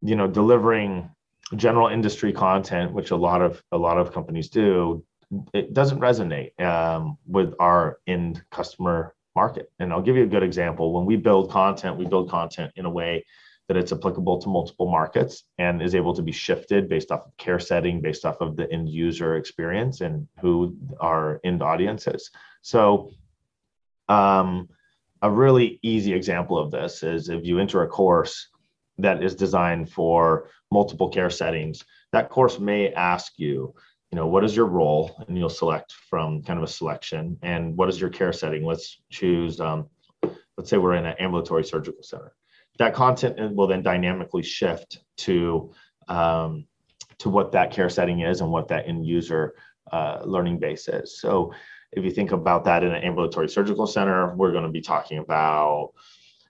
you 0.02 0.16
know, 0.16 0.26
delivering 0.26 1.10
general 1.56 1.88
industry 1.88 2.32
content, 2.32 2.92
which 2.92 3.10
a 3.10 3.16
lot 3.16 3.40
of 3.40 3.62
a 3.72 3.78
lot 3.78 3.98
of 3.98 4.12
companies 4.12 4.50
do, 4.50 5.04
it 5.54 5.72
doesn't 5.72 6.00
resonate 6.00 6.60
um, 6.60 7.16
with 7.26 7.54
our 7.58 7.98
end 8.06 8.42
customer 8.50 9.14
market. 9.34 9.70
And 9.78 9.92
I'll 9.92 10.02
give 10.02 10.16
you 10.16 10.24
a 10.24 10.26
good 10.34 10.42
example. 10.42 10.92
When 10.92 11.06
we 11.06 11.16
build 11.16 11.50
content, 11.50 11.96
we 11.96 12.04
build 12.04 12.30
content 12.30 12.72
in 12.76 12.84
a 12.84 12.90
way 12.90 13.24
that 13.72 13.80
it's 13.80 13.92
applicable 13.92 14.38
to 14.38 14.50
multiple 14.50 14.90
markets 14.90 15.44
and 15.56 15.80
is 15.80 15.94
able 15.94 16.12
to 16.12 16.20
be 16.20 16.30
shifted 16.30 16.90
based 16.90 17.10
off 17.10 17.24
of 17.24 17.36
care 17.38 17.58
setting, 17.58 18.02
based 18.02 18.26
off 18.26 18.42
of 18.42 18.54
the 18.54 18.70
end 18.70 18.86
user 18.86 19.36
experience 19.36 20.02
and 20.02 20.28
who 20.42 20.76
our 21.00 21.40
end 21.42 21.62
audience 21.62 22.06
is. 22.06 22.30
So, 22.60 23.12
um, 24.10 24.68
a 25.22 25.30
really 25.30 25.78
easy 25.82 26.12
example 26.12 26.58
of 26.58 26.70
this 26.70 27.02
is 27.02 27.30
if 27.30 27.46
you 27.46 27.60
enter 27.60 27.82
a 27.82 27.88
course 27.88 28.48
that 28.98 29.22
is 29.22 29.34
designed 29.34 29.90
for 29.90 30.50
multiple 30.70 31.08
care 31.08 31.30
settings, 31.30 31.82
that 32.12 32.28
course 32.28 32.58
may 32.58 32.92
ask 32.92 33.32
you, 33.38 33.74
you 34.10 34.16
know, 34.16 34.26
what 34.26 34.44
is 34.44 34.54
your 34.54 34.66
role? 34.66 35.24
And 35.26 35.38
you'll 35.38 35.48
select 35.48 35.92
from 36.10 36.42
kind 36.42 36.58
of 36.58 36.64
a 36.64 36.68
selection. 36.68 37.38
And 37.40 37.74
what 37.74 37.88
is 37.88 37.98
your 37.98 38.10
care 38.10 38.34
setting? 38.34 38.66
Let's 38.66 39.00
choose, 39.10 39.60
um, 39.60 39.88
let's 40.58 40.68
say 40.68 40.76
we're 40.76 40.96
in 40.96 41.06
an 41.06 41.16
ambulatory 41.18 41.64
surgical 41.64 42.02
center 42.02 42.34
that 42.78 42.94
content 42.94 43.54
will 43.54 43.66
then 43.66 43.82
dynamically 43.82 44.42
shift 44.42 44.98
to 45.18 45.72
um, 46.08 46.66
to 47.18 47.28
what 47.28 47.52
that 47.52 47.70
care 47.70 47.88
setting 47.88 48.20
is 48.20 48.40
and 48.40 48.50
what 48.50 48.68
that 48.68 48.88
end 48.88 49.06
user 49.06 49.54
uh, 49.92 50.20
learning 50.24 50.58
base 50.58 50.88
is. 50.88 51.20
So 51.20 51.52
if 51.92 52.04
you 52.04 52.10
think 52.10 52.32
about 52.32 52.64
that 52.64 52.82
in 52.82 52.92
an 52.92 53.02
ambulatory 53.02 53.48
surgical 53.48 53.86
center, 53.86 54.34
we're 54.34 54.50
going 54.50 54.64
to 54.64 54.70
be 54.70 54.80
talking 54.80 55.18
about 55.18 55.92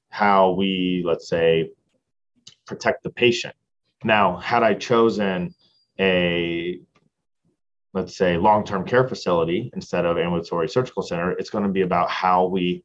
how 0.09 0.53
we, 0.53 1.03
let's 1.05 1.29
say, 1.29 1.71
protect 2.67 3.03
the 3.03 3.11
patient. 3.11 3.55
Now, 4.05 4.37
had 4.37 4.63
I 4.63 4.75
chosen 4.75 5.55
a 6.01 6.81
let's 7.95 8.17
say 8.17 8.39
long-term 8.39 8.87
care 8.87 9.07
facility 9.07 9.71
instead 9.75 10.07
of 10.07 10.17
ambulatory 10.17 10.67
surgical 10.67 11.03
center, 11.03 11.33
it's 11.33 11.51
going 11.51 11.65
to 11.65 11.71
be 11.71 11.83
about 11.83 12.09
how 12.09 12.47
we 12.47 12.83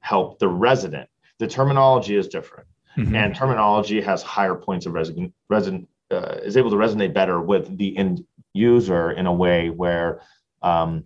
help 0.00 0.38
the 0.38 0.48
resident. 0.48 1.10
The 1.38 1.46
terminology 1.46 2.16
is 2.16 2.28
different 2.28 2.66
mm-hmm. 2.96 3.14
and 3.14 3.34
terminology 3.34 4.00
has 4.00 4.22
higher 4.22 4.54
points 4.54 4.86
of 4.86 4.94
resident, 4.94 5.32
resident 5.48 5.88
uh, 6.10 6.38
is 6.42 6.56
able 6.56 6.70
to 6.70 6.76
resonate 6.76 7.12
better 7.12 7.40
with 7.40 7.76
the 7.78 7.96
end 7.96 8.24
user 8.52 9.12
in 9.12 9.26
a 9.26 9.32
way 9.32 9.70
where 9.70 10.22
um, 10.62 11.04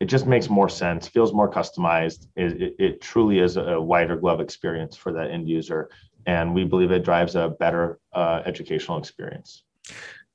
it 0.00 0.06
just 0.06 0.26
makes 0.26 0.48
more 0.48 0.68
sense, 0.68 1.08
feels 1.08 1.32
more 1.32 1.50
customized. 1.50 2.28
It, 2.36 2.62
it, 2.62 2.76
it, 2.78 3.00
truly 3.00 3.40
is 3.40 3.56
a 3.56 3.80
wider 3.80 4.16
glove 4.16 4.40
experience 4.40 4.96
for 4.96 5.12
that 5.12 5.30
end 5.30 5.48
user. 5.48 5.90
And 6.26 6.54
we 6.54 6.64
believe 6.64 6.90
it 6.90 7.04
drives 7.04 7.34
a 7.34 7.48
better 7.48 7.98
uh, 8.12 8.42
educational 8.44 8.98
experience. 8.98 9.64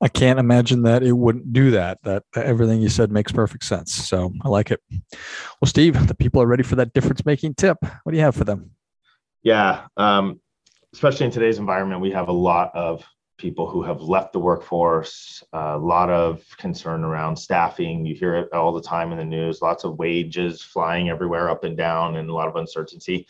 I 0.01 0.10
can't 0.10 0.39
imagine 0.39 0.82
that 0.84 1.01
it 1.03 1.13
wouldn't 1.13 1.53
do 1.53 1.71
that. 1.71 1.99
That 2.03 2.23
everything 2.36 2.82
you 2.82 2.89
said 2.89 3.12
makes 3.12 3.32
perfect 3.32 3.63
sense. 3.63 3.93
So 3.93 4.34
I 4.41 4.49
like 4.49 4.69
it. 4.71 4.82
Well, 4.91 5.67
Steve, 5.67 6.08
the 6.08 6.15
people 6.15 6.41
are 6.41 6.47
ready 6.47 6.63
for 6.63 6.75
that 6.75 6.91
difference 6.93 7.25
making 7.25 7.56
tip. 7.56 7.77
What 7.82 8.12
do 8.12 8.17
you 8.17 8.23
have 8.23 8.36
for 8.36 8.43
them? 8.43 8.71
Yeah. 9.43 9.86
Um, 9.95 10.41
especially 10.93 11.25
in 11.25 11.32
today's 11.32 11.58
environment, 11.58 12.01
we 12.01 12.12
have 12.12 12.29
a 12.29 12.34
lot 12.34 12.71
of 12.75 13.03
people 13.38 13.69
who 13.69 13.82
have 13.82 14.01
left 14.01 14.32
the 14.32 14.39
workforce, 14.39 15.43
a 15.53 15.77
lot 15.77 16.10
of 16.10 16.45
concern 16.58 17.03
around 17.03 17.36
staffing. 17.36 18.06
You 18.06 18.15
hear 18.15 18.36
it 18.36 18.53
all 18.53 18.71
the 18.71 18.82
time 18.82 19.12
in 19.12 19.17
the 19.17 19.25
news, 19.25 19.62
lots 19.62 19.84
of 19.84 19.97
wages 19.97 20.62
flying 20.62 21.10
everywhere 21.10 21.49
up 21.49 21.63
and 21.63 21.75
down, 21.75 22.17
and 22.17 22.29
a 22.29 22.34
lot 22.34 22.47
of 22.47 22.56
uncertainty. 22.56 23.27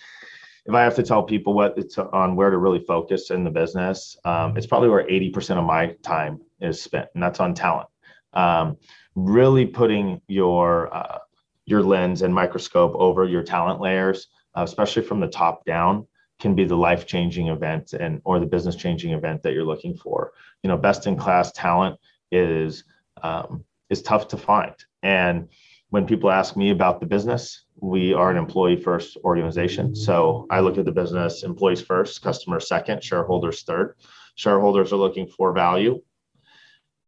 If 0.66 0.74
I 0.74 0.82
have 0.82 0.96
to 0.96 1.04
tell 1.04 1.24
people 1.24 1.54
what 1.54 1.78
it's 1.78 1.98
on 1.98 2.36
where 2.36 2.50
to 2.50 2.58
really 2.58 2.80
focus 2.80 3.32
in 3.32 3.44
the 3.44 3.50
business, 3.50 4.18
um, 4.26 4.56
it's 4.58 4.68
probably 4.68 4.90
where 4.90 5.06
80% 5.06 5.58
of 5.58 5.66
my 5.66 5.96
time 6.04 6.42
is 6.62 6.82
spent, 6.82 7.08
and 7.14 7.24
that's 7.24 7.40
on 7.40 7.54
talent. 7.54 7.88
Um, 8.34 8.78
really 9.16 9.66
putting 9.66 10.22
your 10.28 10.94
uh, 10.94 11.20
your 11.66 11.82
lens 11.82 12.24
and 12.24 12.34
microscope 12.34 12.94
over 12.96 13.26
your 13.26 13.44
talent 13.44 13.80
layers, 13.80 14.28
uh, 14.56 14.64
especially 14.64 15.04
from 15.04 15.22
the 15.22 15.28
top 15.28 15.66
down, 15.66 16.08
can 16.40 16.56
be 16.56 16.66
the 16.66 16.76
life 16.76 17.06
changing 17.06 17.48
event 17.48 17.94
and 17.94 18.22
or 18.26 18.40
the 18.40 18.46
business 18.46 18.76
changing 18.76 19.12
event 19.14 19.42
that 19.44 19.54
you're 19.54 19.66
looking 19.66 19.96
for. 19.96 20.34
You 20.62 20.68
know, 20.68 20.78
best 20.78 21.08
in 21.08 21.16
class 21.16 21.52
talent 21.52 22.00
is 22.32 22.84
um, 23.22 23.64
is 23.90 24.02
tough 24.02 24.28
to 24.30 24.38
find. 24.38 24.76
And 25.02 25.50
when 25.90 26.08
people 26.08 26.32
ask 26.32 26.58
me 26.58 26.72
about 26.72 27.00
the 27.00 27.06
business, 27.06 27.66
we 27.80 28.14
are 28.14 28.32
an 28.32 28.38
employee 28.38 28.82
first 28.82 29.16
organization. 29.24 29.96
So 29.96 30.48
I 30.50 30.60
look 30.60 30.80
at 30.80 30.86
the 30.86 30.92
business 30.92 31.44
employees 31.44 31.82
first, 31.82 32.22
customers 32.24 32.68
second, 32.68 33.04
shareholders 33.04 33.62
third. 33.62 33.96
Shareholders 34.36 34.92
are 34.92 34.98
looking 34.98 35.28
for 35.28 35.54
value. 35.54 36.02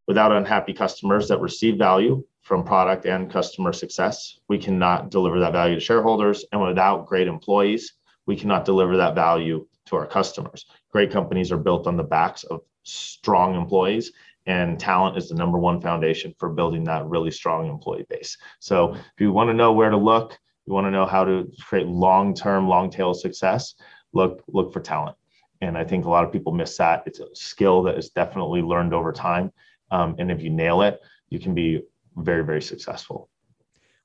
Without 0.07 0.31
unhappy 0.31 0.73
customers 0.73 1.27
that 1.29 1.41
receive 1.41 1.79
value 1.79 2.23
from 2.43 2.63
product 2.63 3.07
and 3.07 3.31
customer 3.31 3.73
success, 3.73 4.37
we 4.47 4.59
cannot 4.59 5.09
deliver 5.09 5.39
that 5.39 5.53
value 5.53 5.73
to 5.73 5.81
shareholders. 5.81 6.45
And 6.51 6.61
without 6.61 7.07
great 7.07 7.27
employees, 7.27 7.93
we 8.25 8.35
cannot 8.35 8.65
deliver 8.65 8.97
that 8.97 9.15
value 9.15 9.65
to 9.85 9.95
our 9.95 10.07
customers. 10.07 10.65
Great 10.91 11.11
companies 11.11 11.51
are 11.51 11.57
built 11.57 11.87
on 11.87 11.97
the 11.97 12.03
backs 12.03 12.43
of 12.45 12.61
strong 12.83 13.55
employees 13.55 14.11
and 14.47 14.79
talent 14.79 15.17
is 15.17 15.29
the 15.29 15.35
number 15.35 15.57
one 15.57 15.81
foundation 15.81 16.33
for 16.37 16.49
building 16.49 16.83
that 16.83 17.05
really 17.05 17.31
strong 17.31 17.67
employee 17.67 18.05
base. 18.09 18.37
So 18.59 18.93
if 18.93 19.19
you 19.19 19.31
want 19.31 19.49
to 19.49 19.53
know 19.53 19.73
where 19.73 19.89
to 19.89 19.97
look, 19.97 20.37
you 20.65 20.73
want 20.73 20.85
to 20.85 20.91
know 20.91 21.05
how 21.05 21.23
to 21.23 21.51
create 21.61 21.87
long-term, 21.87 22.67
long-tail 22.67 23.13
success, 23.13 23.75
look 24.13 24.43
look 24.47 24.71
for 24.71 24.79
talent. 24.79 25.15
And 25.61 25.77
I 25.77 25.83
think 25.83 26.05
a 26.05 26.09
lot 26.09 26.23
of 26.23 26.31
people 26.31 26.51
miss 26.51 26.77
that. 26.77 27.03
It's 27.05 27.19
a 27.19 27.27
skill 27.33 27.81
that 27.83 27.97
is 27.97 28.09
definitely 28.09 28.61
learned 28.61 28.93
over 28.93 29.11
time. 29.11 29.51
Um, 29.91 30.15
and 30.19 30.31
if 30.31 30.41
you 30.41 30.49
nail 30.49 30.81
it, 30.81 30.99
you 31.29 31.39
can 31.39 31.53
be 31.53 31.81
very, 32.17 32.43
very 32.43 32.61
successful. 32.61 33.29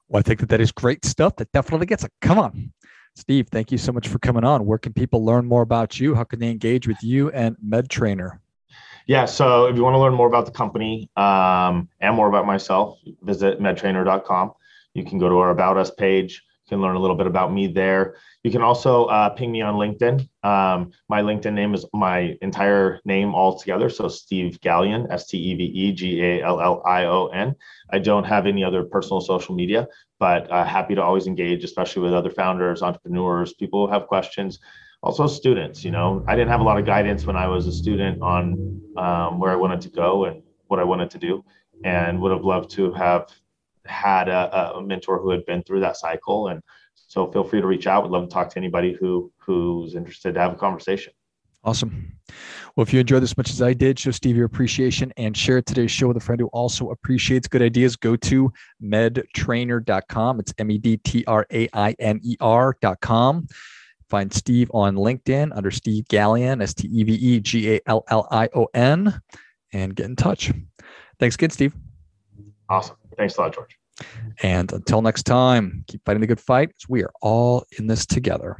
Well, 0.08 0.20
I 0.20 0.22
think 0.22 0.40
that 0.40 0.48
that 0.50 0.60
is 0.60 0.72
great 0.72 1.04
stuff. 1.04 1.36
That 1.36 1.52
definitely 1.52 1.86
gets 1.86 2.04
a 2.04 2.10
come 2.20 2.38
on. 2.38 2.72
Steve, 3.16 3.48
thank 3.48 3.72
you 3.72 3.78
so 3.78 3.92
much 3.92 4.08
for 4.08 4.18
coming 4.18 4.44
on. 4.44 4.64
Where 4.66 4.78
can 4.78 4.92
people 4.92 5.24
learn 5.24 5.46
more 5.46 5.62
about 5.62 6.00
you? 6.00 6.14
How 6.14 6.24
can 6.24 6.38
they 6.38 6.50
engage 6.50 6.86
with 6.86 7.02
you 7.02 7.30
and 7.30 7.56
MedTrainer? 7.58 8.38
Yeah, 9.06 9.24
so 9.24 9.66
if 9.66 9.76
you 9.76 9.82
want 9.82 9.94
to 9.94 9.98
learn 9.98 10.14
more 10.14 10.28
about 10.28 10.46
the 10.46 10.52
company 10.52 11.10
um, 11.16 11.88
and 12.00 12.14
more 12.14 12.28
about 12.28 12.46
myself, 12.46 12.98
visit 13.22 13.60
medtrainer.com. 13.60 14.52
You 14.94 15.04
can 15.04 15.18
go 15.18 15.28
to 15.28 15.38
our 15.38 15.50
About 15.50 15.76
Us 15.76 15.90
page. 15.90 16.44
Can 16.70 16.80
learn 16.80 16.94
a 16.94 17.00
little 17.00 17.16
bit 17.16 17.26
about 17.26 17.52
me 17.52 17.66
there. 17.66 18.14
You 18.44 18.52
can 18.52 18.62
also 18.62 19.06
uh, 19.06 19.28
ping 19.30 19.50
me 19.50 19.60
on 19.60 19.74
LinkedIn. 19.74 20.20
Um, 20.44 20.92
my 21.08 21.20
LinkedIn 21.20 21.52
name 21.52 21.74
is 21.74 21.84
my 21.92 22.38
entire 22.42 23.00
name 23.04 23.34
all 23.34 23.58
together. 23.58 23.90
So 23.90 24.06
Steve 24.06 24.60
Gallion, 24.60 25.10
S 25.10 25.26
T 25.26 25.36
E 25.36 25.54
V 25.56 25.64
E 25.64 25.92
G 25.92 26.22
A 26.22 26.44
L 26.44 26.60
L 26.60 26.80
I 26.86 27.06
O 27.06 27.26
N. 27.26 27.56
I 27.90 27.98
don't 27.98 28.22
have 28.22 28.46
any 28.46 28.62
other 28.62 28.84
personal 28.84 29.20
social 29.20 29.52
media, 29.52 29.88
but 30.20 30.48
uh, 30.48 30.64
happy 30.64 30.94
to 30.94 31.02
always 31.02 31.26
engage, 31.26 31.64
especially 31.64 32.02
with 32.02 32.14
other 32.14 32.30
founders, 32.30 32.82
entrepreneurs, 32.82 33.52
people 33.54 33.88
who 33.88 33.92
have 33.92 34.06
questions. 34.06 34.60
Also, 35.02 35.26
students. 35.26 35.84
You 35.84 35.90
know, 35.90 36.24
I 36.28 36.36
didn't 36.36 36.50
have 36.50 36.60
a 36.60 36.64
lot 36.70 36.78
of 36.78 36.86
guidance 36.86 37.26
when 37.26 37.34
I 37.34 37.48
was 37.48 37.66
a 37.66 37.72
student 37.72 38.22
on 38.22 38.80
um, 38.96 39.40
where 39.40 39.50
I 39.50 39.56
wanted 39.56 39.80
to 39.80 39.88
go 39.88 40.26
and 40.26 40.40
what 40.68 40.78
I 40.78 40.84
wanted 40.84 41.10
to 41.10 41.18
do, 41.18 41.44
and 41.82 42.20
would 42.20 42.30
have 42.30 42.44
loved 42.44 42.70
to 42.76 42.92
have 42.92 43.26
had 43.86 44.28
a, 44.28 44.74
a 44.74 44.82
mentor 44.82 45.20
who 45.20 45.30
had 45.30 45.44
been 45.46 45.62
through 45.62 45.80
that 45.80 45.96
cycle. 45.96 46.48
And 46.48 46.62
so, 46.94 47.30
feel 47.30 47.44
free 47.44 47.60
to 47.60 47.66
reach 47.66 47.86
out. 47.86 48.04
We'd 48.04 48.12
love 48.12 48.28
to 48.28 48.32
talk 48.32 48.50
to 48.50 48.58
anybody 48.58 48.92
who 48.92 49.32
who's 49.38 49.94
interested 49.94 50.34
to 50.34 50.40
have 50.40 50.52
a 50.52 50.56
conversation. 50.56 51.12
Awesome. 51.62 52.12
Well, 52.74 52.82
if 52.82 52.92
you 52.92 53.00
enjoyed 53.00 53.22
this 53.22 53.32
as 53.32 53.36
much 53.36 53.50
as 53.50 53.60
I 53.60 53.74
did, 53.74 53.98
show 53.98 54.12
Steve 54.12 54.36
your 54.36 54.46
appreciation 54.46 55.12
and 55.16 55.36
share 55.36 55.60
today's 55.60 55.90
show 55.90 56.08
with 56.08 56.16
a 56.16 56.20
friend 56.20 56.40
who 56.40 56.46
also 56.48 56.90
appreciates 56.90 57.48
good 57.48 57.60
ideas. 57.60 57.96
Go 57.96 58.16
to 58.16 58.50
medtrainer.com. 58.82 60.40
It's 60.40 60.54
M 60.56 60.70
E 60.70 60.78
D 60.78 60.96
T 60.98 61.24
R 61.26 61.46
A 61.52 61.68
I 61.72 61.94
N 61.98 62.20
E 62.22 62.36
R.com. 62.40 63.46
Find 64.08 64.32
Steve 64.32 64.70
on 64.72 64.96
LinkedIn 64.96 65.54
under 65.54 65.70
Steve 65.70 66.04
Gallion, 66.04 66.62
S 66.62 66.74
T 66.74 66.88
E 66.88 67.02
V 67.04 67.12
E 67.12 67.40
G 67.40 67.74
A 67.74 67.80
L 67.86 68.04
L 68.08 68.26
I 68.30 68.48
O 68.54 68.68
N, 68.72 69.20
and 69.72 69.94
get 69.94 70.06
in 70.06 70.16
touch. 70.16 70.52
Thanks 71.18 71.34
again, 71.34 71.50
Steve. 71.50 71.74
Awesome. 72.68 72.96
Thanks 73.20 73.36
a 73.36 73.42
lot, 73.42 73.54
George. 73.54 73.78
And 74.42 74.72
until 74.72 75.02
next 75.02 75.24
time, 75.24 75.84
keep 75.86 76.02
fighting 76.06 76.22
the 76.22 76.26
good 76.26 76.40
fight. 76.40 76.72
We 76.88 77.04
are 77.04 77.12
all 77.20 77.66
in 77.76 77.86
this 77.86 78.06
together. 78.06 78.56